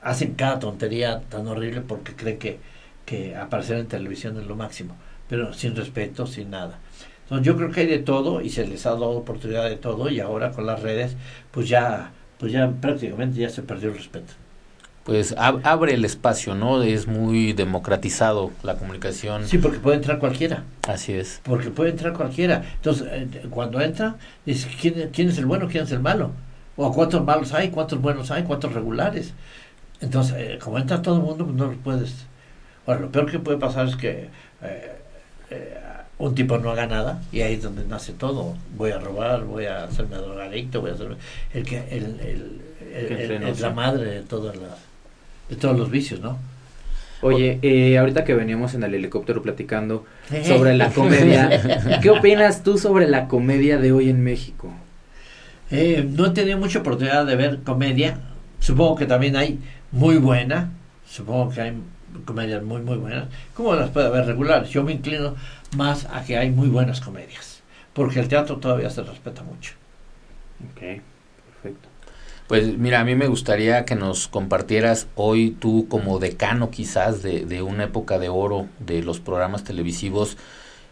[0.00, 2.58] hacen cada tontería tan horrible porque creen que,
[3.04, 4.96] que aparecer en televisión es lo máximo,
[5.28, 6.78] pero sin respeto, sin nada.
[7.24, 10.08] Entonces yo creo que hay de todo y se les ha dado oportunidad de todo
[10.08, 11.18] y ahora con las redes
[11.50, 14.32] pues ya, pues ya prácticamente ya se perdió el respeto.
[15.04, 16.82] Pues ab- abre el espacio, ¿no?
[16.82, 19.46] Es muy democratizado la comunicación.
[19.48, 20.62] Sí, porque puede entrar cualquiera.
[20.86, 21.40] Así es.
[21.42, 22.62] Porque puede entrar cualquiera.
[22.76, 26.30] Entonces, eh, cuando entra, dice, ¿quién, ¿quién es el bueno, quién es el malo?
[26.76, 29.32] O cuántos malos hay, cuántos buenos hay, cuántos regulares.
[30.00, 32.26] Entonces, eh, como entra todo el mundo, pues no lo puedes.
[32.86, 34.28] Ahora, lo peor que puede pasar es que
[34.62, 34.92] eh,
[35.50, 35.78] eh,
[36.18, 38.54] un tipo no haga nada y ahí es donde nace todo.
[38.76, 41.16] Voy a robar, voy a hacerme drogadicto, voy a hacerme...
[41.52, 44.70] El que, el, el, eh, la madre de, todas las,
[45.52, 46.38] de todos los vicios, ¿no?
[47.20, 50.04] Oye, eh, ahorita que veníamos en el helicóptero platicando
[50.44, 54.72] sobre la comedia, ¿qué opinas tú sobre la comedia de hoy en México?
[55.70, 58.18] Eh, no he tenido mucha oportunidad de ver comedia.
[58.60, 59.60] Supongo que también hay
[59.92, 60.70] muy buena.
[61.06, 61.72] Supongo que hay
[62.24, 63.28] comedias muy, muy buenas.
[63.54, 64.70] ¿Cómo las puede haber regulares?
[64.70, 65.36] Yo me inclino
[65.76, 67.60] más a que hay muy buenas comedias.
[67.92, 69.74] Porque el teatro todavía se respeta mucho.
[70.72, 71.11] Ok, perfecto.
[72.52, 77.46] Pues mira, a mí me gustaría que nos compartieras hoy tú como decano quizás de,
[77.46, 80.36] de una época de oro de los programas televisivos,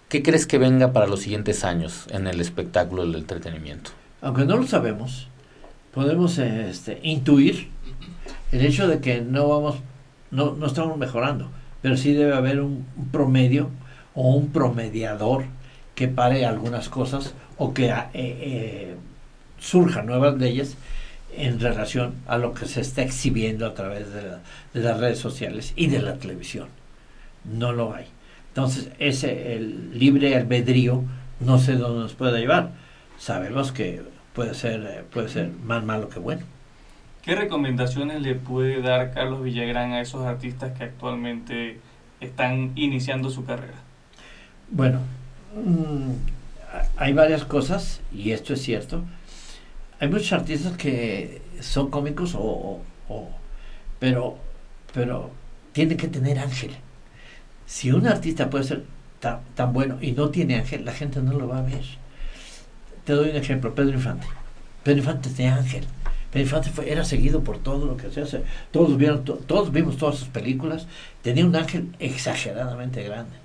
[0.08, 3.90] ¿qué crees que venga para los siguientes años en el espectáculo del entretenimiento?
[4.22, 5.28] Aunque no lo sabemos,
[5.92, 7.68] podemos este, intuir
[8.52, 9.76] el hecho de que no vamos,
[10.30, 11.50] no, no estamos mejorando,
[11.82, 13.68] pero sí debe haber un, un promedio
[14.14, 15.44] o un promediador
[15.94, 18.94] que pare algunas cosas o que eh, eh,
[19.58, 20.78] surjan nuevas leyes
[21.37, 24.41] en relación a lo que se está exhibiendo a través de, la-
[24.74, 26.68] de las redes sociales y de la televisión.
[27.45, 28.07] No lo hay.
[28.49, 31.05] Entonces, ese el libre albedrío
[31.41, 32.70] no sé dónde nos puede llevar.
[33.18, 34.03] Sabemos que
[34.35, 36.43] puede ser eh, puede ser más malo que bueno.
[37.22, 41.78] ¿Qué recomendaciones le puede dar Carlos Villagrán a esos artistas que actualmente
[42.20, 43.74] están iniciando su carrera?
[44.70, 45.01] Bueno,
[45.55, 46.11] mm,
[46.72, 49.05] ha- hay varias cosas y esto es cierto.
[50.01, 52.80] Hay muchos artistas que son cómicos o,
[53.98, 54.38] pero
[54.92, 55.30] pero
[55.72, 56.72] tiene que tener ángel.
[57.66, 58.84] Si un artista puede ser
[59.20, 61.84] tan, bueno y no tiene ángel, la gente no lo va a ver.
[63.05, 64.26] Te doy un ejemplo, Pedro Infante.
[64.82, 65.84] Pedro Infante tenía ángel.
[66.32, 68.42] Pedro Infante era seguido por todo lo que se hace.
[68.72, 70.86] Todos vieron, to- todos vimos todas sus películas.
[71.22, 73.36] Tenía un ángel exageradamente grande.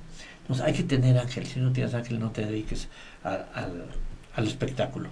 [0.41, 1.45] Entonces hay que tener ángel.
[1.45, 2.88] Si no tienes ángel, no te dediques
[3.24, 5.10] al espectáculo.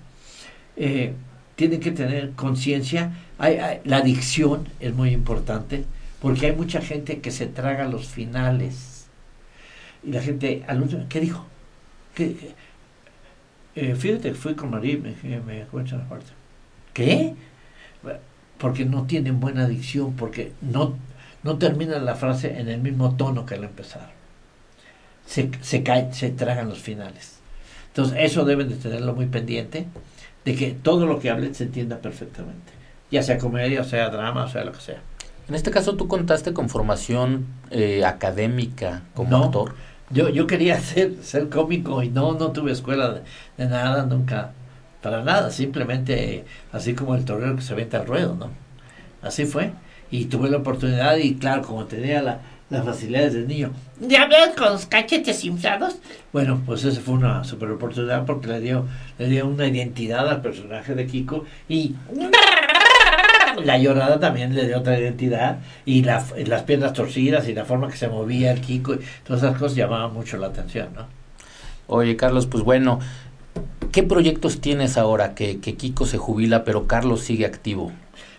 [0.76, 1.14] Eh,
[1.56, 3.12] tienen que tener conciencia.
[3.38, 5.86] La adicción es muy importante
[6.22, 9.08] porque hay mucha gente que se traga los finales.
[10.04, 11.45] Y la gente, al último, ¿qué dijo?
[12.16, 12.56] ¿Qué, qué?
[13.76, 16.32] Eh, fíjate que fui con María y me, me, la parte.
[16.93, 17.34] ¿Qué?
[18.58, 20.95] Porque no tienen buena adicción, porque no,
[21.43, 24.10] no terminan la frase en el mismo tono que la empezaron.
[25.26, 27.39] Se, se caen, se tragan los finales.
[27.88, 29.88] Entonces, eso deben de tenerlo muy pendiente,
[30.46, 32.72] de que todo lo que hablen se entienda perfectamente.
[33.12, 35.02] Ya sea comedia, o sea drama, o sea lo que sea.
[35.48, 39.44] En este caso tú contaste con formación eh, académica como No.
[39.46, 39.74] actor.
[40.10, 43.22] Yo, yo quería ser, ser cómico y no, no tuve escuela de,
[43.58, 44.52] de nada, nunca,
[45.02, 48.50] para nada, simplemente eh, así como el torero que se venta al ruedo, ¿no?
[49.22, 49.72] Así fue.
[50.12, 52.39] Y tuve la oportunidad y claro, como tenía la,
[52.70, 55.95] las facilidades del niño, ¿De hablar con los cachetes inflados?
[56.32, 58.86] bueno, pues esa fue una super oportunidad porque le dio,
[59.20, 61.93] le dio una identidad al personaje de Kiko y
[63.64, 67.89] la llorada también le dio otra identidad y la, las piernas torcidas y la forma
[67.89, 71.05] que se movía el Kiko y todas esas cosas llamaban mucho la atención, ¿no?
[71.88, 72.99] Oye Carlos, pues bueno,
[73.91, 77.91] ¿qué proyectos tienes ahora que, que Kiko se jubila pero Carlos sigue activo?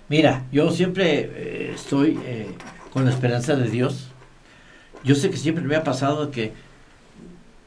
[0.08, 2.48] Mira, yo siempre eh, estoy eh,
[2.92, 4.08] con la esperanza de Dios.
[5.04, 6.52] Yo sé que siempre me ha pasado que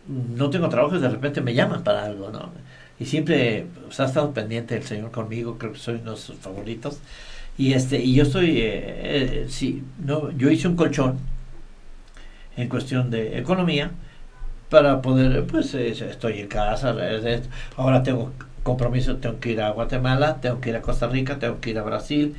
[0.07, 2.51] no tengo trabajo y de repente me llaman para algo, ¿no?
[2.99, 6.37] Y siempre pues, ha estado pendiente el Señor conmigo, creo que soy uno de sus
[6.37, 6.99] favoritos.
[7.57, 11.17] Y este y yo estoy, eh, eh, sí, no, yo hice un colchón
[12.55, 13.91] en cuestión de economía
[14.69, 17.41] para poder, pues eh, estoy en casa, eh,
[17.77, 18.31] ahora tengo
[18.63, 21.79] compromiso, tengo que ir a Guatemala, tengo que ir a Costa Rica, tengo que ir
[21.79, 22.35] a Brasil,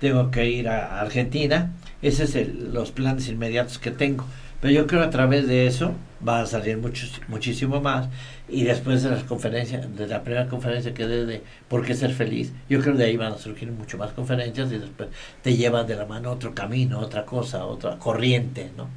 [0.00, 1.72] tengo que ir a Argentina,
[2.02, 4.24] esos son los planes inmediatos que tengo.
[4.60, 5.94] Pero yo creo que a través de eso
[6.26, 8.08] va a salir mucho, muchísimo más.
[8.48, 12.12] Y después de las conferencias, de la primera conferencia que dé de por qué ser
[12.12, 15.08] feliz, yo creo que de ahí van a surgir mucho más conferencias y después
[15.42, 18.88] te llevan de la mano otro camino, otra cosa, otra corriente, ¿no?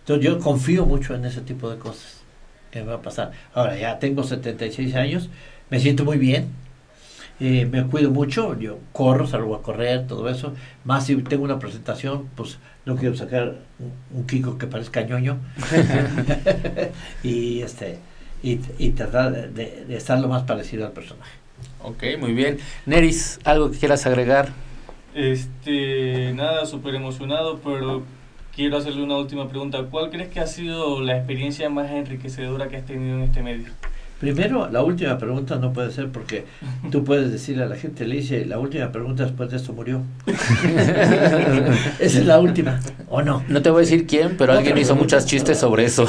[0.00, 2.22] Entonces yo confío mucho en ese tipo de cosas
[2.70, 3.32] que me va a pasar.
[3.54, 5.28] Ahora ya tengo 76 años,
[5.70, 6.48] me siento muy bien,
[7.40, 10.52] eh, me cuido mucho, yo corro, salgo a correr, todo eso.
[10.84, 15.38] Más si tengo una presentación, pues no quiero sacar un, un Kiko que parezca ñoño.
[17.22, 17.98] y este
[18.42, 21.32] y, y tratar de, de- de estar lo más parecido al personaje.
[21.82, 22.58] Ok, muy bien.
[22.84, 24.50] Neris, ¿algo que quieras agregar?
[25.14, 28.02] Este, nada, súper emocionado, pero
[28.54, 29.82] quiero hacerle una última pregunta.
[29.90, 33.68] ¿Cuál crees que ha sido la experiencia más enriquecedora que has tenido en este medio?
[34.20, 36.46] Primero, la última pregunta no puede ser porque
[36.90, 40.00] tú puedes decirle a la gente, le dice, la última pregunta después de esto murió.
[41.98, 43.44] Esa es la última, ¿o no?
[43.48, 46.04] No te voy a decir quién, pero alguien hizo muchos chistes sobre eso.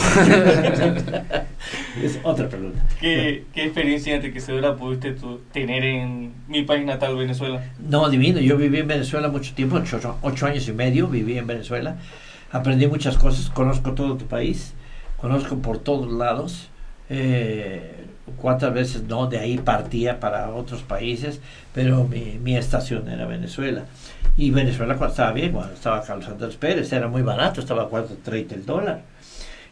[2.01, 2.82] es otra pregunta.
[3.01, 7.62] ¿Qué, qué experiencia enriquecedora pudiste tú tener en mi país natal, Venezuela?
[7.78, 8.39] No, divino.
[8.39, 11.97] Yo viví en Venezuela mucho tiempo, ocho, ocho años y medio viví en Venezuela.
[12.51, 14.74] Aprendí muchas cosas, conozco todo tu país,
[15.18, 16.70] conozco por todos lados.
[17.10, 18.05] Eh,
[18.38, 21.39] cuántas veces no, de ahí partía para otros países,
[21.74, 23.86] pero mi, mi estación era Venezuela.
[24.36, 27.89] Y Venezuela cuando estaba bien, cuando estaba Carlos Andrés Pérez, era muy barato, estaba a
[27.89, 29.01] 4.30 el dólar.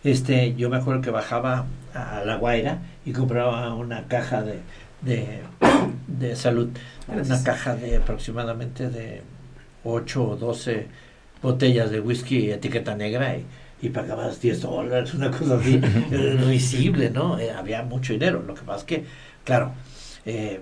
[0.03, 4.59] Este, yo me acuerdo que bajaba a La Guaira y compraba una caja de,
[5.01, 5.41] de,
[6.07, 6.69] de salud,
[7.07, 9.21] una caja de aproximadamente de
[9.83, 10.87] 8 o 12
[11.41, 13.45] botellas de whisky etiqueta negra y,
[13.81, 15.79] y pagabas 10 dólares, una cosa así,
[16.11, 17.39] eh, risible, ¿no?
[17.39, 18.43] Eh, había mucho dinero.
[18.45, 19.05] Lo que pasa es que,
[19.43, 19.71] claro,
[20.25, 20.61] eh,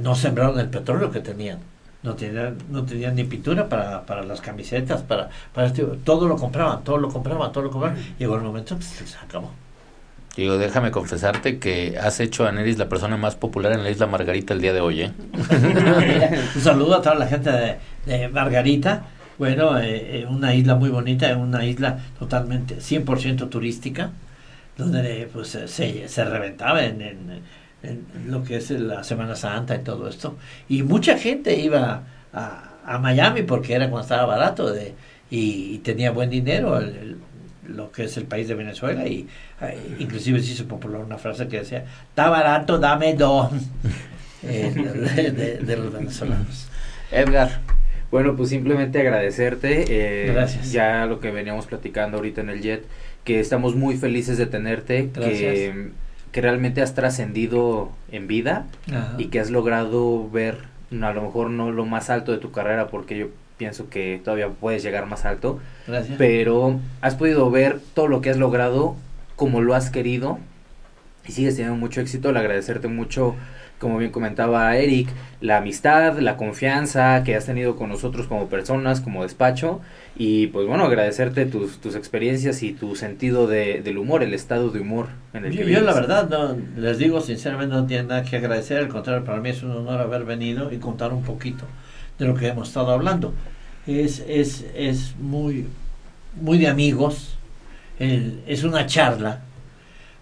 [0.00, 1.58] no sembraron el petróleo que tenían.
[2.02, 6.36] No tenían, no tenían ni pintura para, para las camisetas, para, para este, todo lo
[6.36, 7.98] compraban, todo lo compraban, todo lo compraban.
[8.18, 9.50] Llegó el momento que se acabó.
[10.36, 14.06] Digo, déjame confesarte que has hecho a Neris la persona más popular en la isla
[14.06, 15.12] Margarita el día de hoy, ¿eh?
[16.54, 19.02] Un saludo a toda la gente de, de Margarita.
[19.38, 24.10] Bueno, eh, eh, una isla muy bonita, una isla totalmente 100% turística,
[24.76, 27.42] donde pues eh, se, reventaba en,
[28.26, 30.36] lo que es la Semana Santa y todo esto.
[30.68, 32.64] Y mucha gente iba a,
[33.00, 34.94] Miami porque era cuando estaba barato de,
[35.30, 36.80] y, tenía buen dinero,
[37.66, 39.06] lo que es el país de Venezuela.
[39.06, 39.28] Y
[39.60, 43.50] eh, inclusive se hizo popular una frase que decía, está barato, dame dos.
[44.40, 46.68] Eh, de, de los venezolanos.
[47.10, 47.60] Edgar,
[48.10, 49.84] Bueno, pues simplemente agradecerte.
[49.88, 50.72] eh, Gracias.
[50.72, 52.84] Ya lo que veníamos platicando ahorita en el jet,
[53.24, 55.76] que estamos muy felices de tenerte, que, Gracias.
[56.32, 59.14] que realmente has trascendido en vida Ajá.
[59.18, 60.56] y que has logrado ver,
[60.92, 63.26] a lo mejor no lo más alto de tu carrera, porque yo
[63.58, 66.16] pienso que todavía puedes llegar más alto, Gracias.
[66.16, 68.94] pero has podido ver todo lo que has logrado,
[69.36, 70.38] como lo has querido
[71.26, 72.32] y sigues teniendo mucho éxito.
[72.32, 73.34] Le agradecerte mucho,
[73.78, 75.08] como bien comentaba Eric,
[75.40, 79.80] la amistad, la confianza que has tenido con nosotros como personas, como despacho
[80.16, 84.70] y pues bueno, agradecerte tus, tus experiencias y tu sentido de, del humor, el estado
[84.70, 85.94] de humor en el Yo, que yo la vives.
[85.94, 89.62] verdad, no, les digo sinceramente, no tiene nada que agradecer, al contrario, para mí es
[89.62, 91.64] un honor haber venido y contar un poquito
[92.18, 93.34] de lo que hemos estado hablando.
[93.86, 95.68] Es, es, es muy,
[96.34, 97.38] muy de amigos,
[97.98, 99.47] el- es una charla,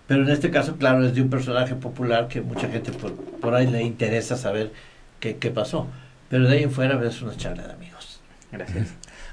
[0.06, 3.54] pero en este caso, claro, es de un personaje popular que mucha gente por, por
[3.54, 4.72] ahí le interesa saber
[5.20, 5.86] qué, qué pasó.
[6.28, 8.20] Pero de ahí en fuera es una charla de amigos.
[8.50, 8.88] Gracias.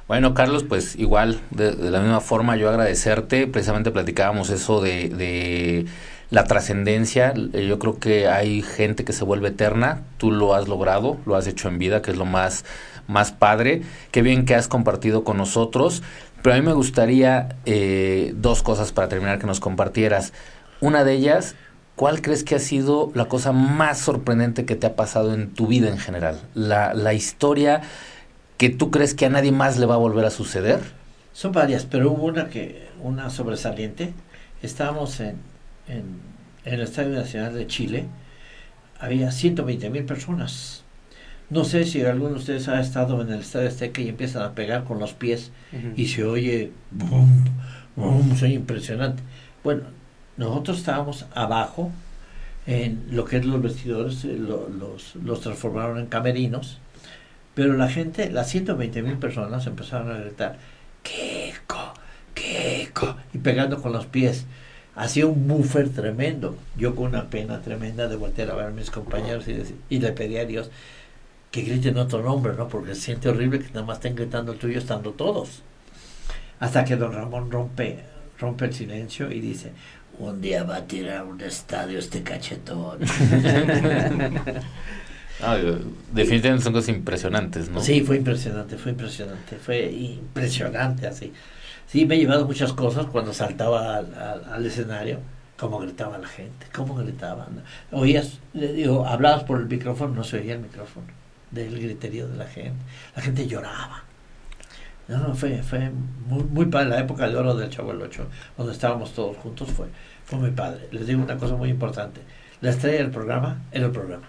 [0.08, 5.10] Bueno, Carlos, pues igual, de, de la misma forma yo agradecerte, precisamente platicábamos eso de,
[5.10, 5.86] de
[6.30, 10.68] la trascendencia, Eh, yo creo que hay gente que se vuelve eterna, tú lo has
[10.68, 12.66] logrado, lo has hecho en vida, que es lo más,
[13.08, 16.04] más padre, qué bien que has compartido con nosotros,
[16.42, 20.34] pero a mí me gustaría eh, dos cosas para terminar que nos compartieras.
[20.84, 21.56] Una de ellas,
[21.96, 25.66] ¿cuál crees que ha sido la cosa más sorprendente que te ha pasado en tu
[25.66, 26.42] vida en general?
[26.56, 27.84] La, la historia
[28.58, 30.82] que tú crees que a nadie más le va a volver a suceder.
[31.32, 34.12] Son varias, pero hubo una que una sobresaliente.
[34.62, 35.38] Estábamos en,
[35.88, 36.20] en,
[36.66, 38.08] en el Estadio Nacional de Chile.
[39.00, 40.84] Había 120 mil personas.
[41.50, 44.52] No sé si alguno de ustedes ha estado en el Estadio Azteca y empiezan a
[44.54, 45.52] pegar con los pies
[45.96, 47.46] y se oye boom,
[47.96, 49.24] boom, se oye impresionante.
[49.64, 49.84] Bueno,
[50.38, 51.92] nosotros estábamos abajo
[52.66, 56.80] en lo que es los vestidores, eh, lo- los, los transformaron en camerinos,
[57.56, 60.58] pero la gente, las 120 mil personas empezaron a gritar,
[61.04, 61.94] Kiko,
[62.34, 64.46] Kiko, y pegando con los pies.
[64.96, 66.56] Hacía un buffer tremendo.
[66.78, 70.00] Yo con una pena tremenda de voltear a ver a mis compañeros y, decir- y
[70.00, 70.70] le pedí a Dios
[71.52, 72.68] que griten otro nombre, ¿no?
[72.68, 75.62] Porque se siente horrible que nada más estén gritando el tuyo estando todos.
[76.60, 78.00] Hasta que don Ramón rompe,
[78.40, 79.72] rompe el silencio y dice,
[80.20, 83.00] un día va a tirar un estadio este cachetón.
[85.40, 85.58] Ah,
[86.12, 87.82] definitivamente son cosas impresionantes, ¿no?
[87.82, 91.34] Sí, fue impresionante, fue impresionante, fue impresionante así.
[91.88, 95.20] Sí, me he llevado muchas cosas cuando saltaba al, al- al escenario,
[95.58, 97.64] cómo gritaba la gente, cómo gritaban.
[97.92, 101.08] Oías, le digo, hablabas por el micrófono, no se oía el micrófono
[101.52, 102.80] del griterío de la gente.
[103.16, 104.04] La gente lloraba.
[105.08, 105.92] No, no, fue, fue
[106.28, 106.90] muy, muy padre.
[106.90, 108.28] La época de oro del Chavo el Ocho,
[108.58, 109.88] donde estábamos todos juntos, fue,
[110.26, 110.88] fue muy padre.
[110.92, 112.22] Les digo una cosa muy importante.
[112.62, 114.28] La estrella del programa era el programa.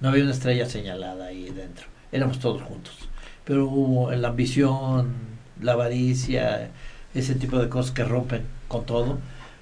[0.00, 1.86] No había una estrella señalada ahí dentro.
[2.10, 3.08] Éramos todos juntos.
[3.44, 5.14] Pero hubo la ambición,
[5.60, 6.70] la avaricia,
[7.14, 9.18] ese tipo de cosas que rompen con todo.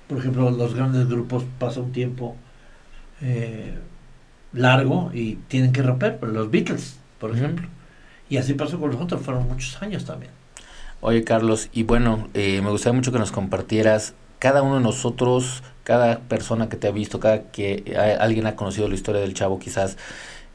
[0.08, 2.36] Por ejemplo, los grandes grupos pasan un tiempo
[3.20, 3.78] eh,
[4.52, 6.18] largo y tienen que romper.
[6.22, 7.68] Los Beatles, por ejemplo.
[8.30, 10.32] Y así pasó con los otros, fueron muchos años también.
[11.02, 15.62] Oye, Carlos, y bueno, eh, me gustaría mucho que nos compartieras cada uno de nosotros,
[15.84, 19.58] cada persona que te ha visto, cada que alguien ha conocido la historia del chavo,
[19.58, 19.98] quizás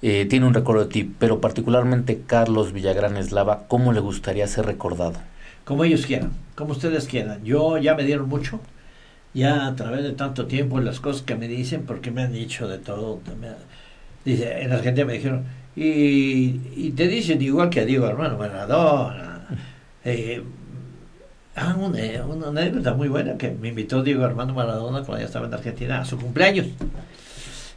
[0.01, 4.65] eh, tiene un recuerdo de ti, pero particularmente Carlos Villagrán Eslava, ¿cómo le gustaría ser
[4.65, 5.13] recordado?
[5.63, 7.43] Como ellos quieran, como ustedes quieran.
[7.43, 8.59] Yo ya me dieron mucho,
[9.34, 12.67] ya a través de tanto tiempo, las cosas que me dicen, porque me han dicho
[12.67, 13.19] de todo.
[14.23, 15.45] dice, en Argentina me dijeron,
[15.76, 19.47] y, y, te dicen igual que a Diego Hermano Maradona.
[20.03, 20.41] Eh,
[21.55, 25.47] ah, una, una, anécdota muy buena que me invitó Diego Armando Maradona cuando ya estaba
[25.47, 26.67] en Argentina a su cumpleaños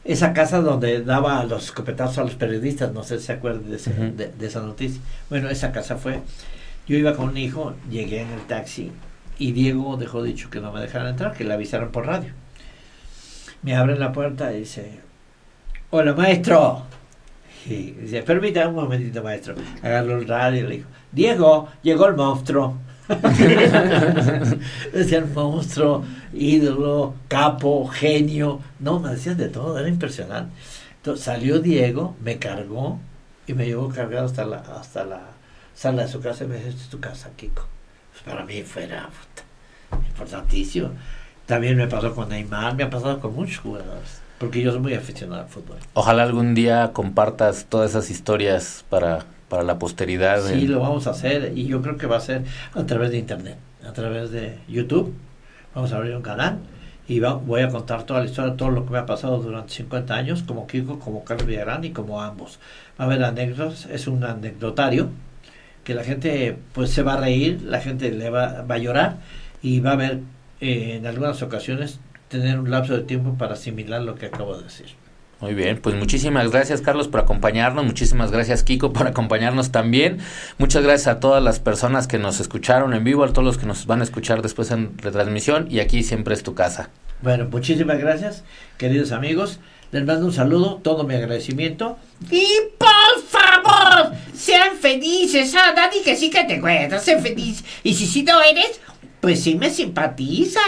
[0.08, 4.32] esa casa donde daba los escopetazos a los periodistas, no sé si se acuerdan de,
[4.38, 5.02] de, esa noticia.
[5.28, 6.20] Bueno, esa casa fue,
[6.86, 8.90] yo iba con un hijo, llegué en el taxi
[9.38, 12.32] y Diego dejó dicho que no me dejaran entrar, que le avisaron por radio.
[13.60, 14.98] Me abren la puerta y dice,
[15.90, 16.86] hola maestro.
[17.68, 19.54] Y dice, permítame un momentito maestro.
[19.82, 22.78] Agarró el radio y le dijo, Diego, llegó el monstruo.
[24.92, 28.60] decían monstruo, ídolo, capo, genio.
[28.80, 30.54] No, me decían de todo, era impresionante.
[30.96, 32.98] Entonces salió Diego, me cargó
[33.46, 35.22] y me llevó cargado hasta la, hasta la
[35.74, 37.66] sala de su casa y me dijo, esta es tu casa, Kiko.
[38.12, 39.08] Pues para mí fuera
[39.92, 40.90] importantísimo.
[41.46, 44.20] También me pasó con Neymar, me ha pasado con muchos jugadores.
[44.38, 45.78] Porque yo soy muy aficionado al fútbol.
[45.94, 50.42] Ojalá algún día compartas todas esas historias para para la posteridad.
[50.42, 53.18] Sí, lo vamos a hacer y yo creo que va a ser a través de
[53.18, 55.14] Internet, a través de YouTube.
[55.74, 56.58] Vamos a abrir un canal
[57.08, 60.14] y voy a contar toda la historia, todo lo que me ha pasado durante 50
[60.14, 62.58] años, como Kiko, como Carlos Villarán y como ambos.
[63.00, 65.08] Va a haber anécdotas, es un anecdotario
[65.84, 69.16] que la gente pues se va a reír, la gente le va, va a llorar
[69.62, 70.20] y va a ver
[70.60, 74.64] eh, en algunas ocasiones tener un lapso de tiempo para asimilar lo que acabo de
[74.64, 74.86] decir.
[75.40, 80.18] Muy bien, pues muchísimas gracias Carlos por acompañarnos, muchísimas gracias Kiko por acompañarnos también,
[80.58, 83.66] muchas gracias a todas las personas que nos escucharon en vivo, a todos los que
[83.66, 86.90] nos van a escuchar después en retransmisión y aquí siempre es tu casa.
[87.22, 88.42] Bueno, muchísimas gracias
[88.78, 89.60] queridos amigos,
[89.90, 91.96] les mando un saludo, todo mi agradecimiento.
[92.30, 97.64] Y por favor, sean felices, ah, Dani que sí que te cuentas, sean felices.
[97.82, 98.80] Y si sí no eres,
[99.20, 100.56] pues sí me simpatiza.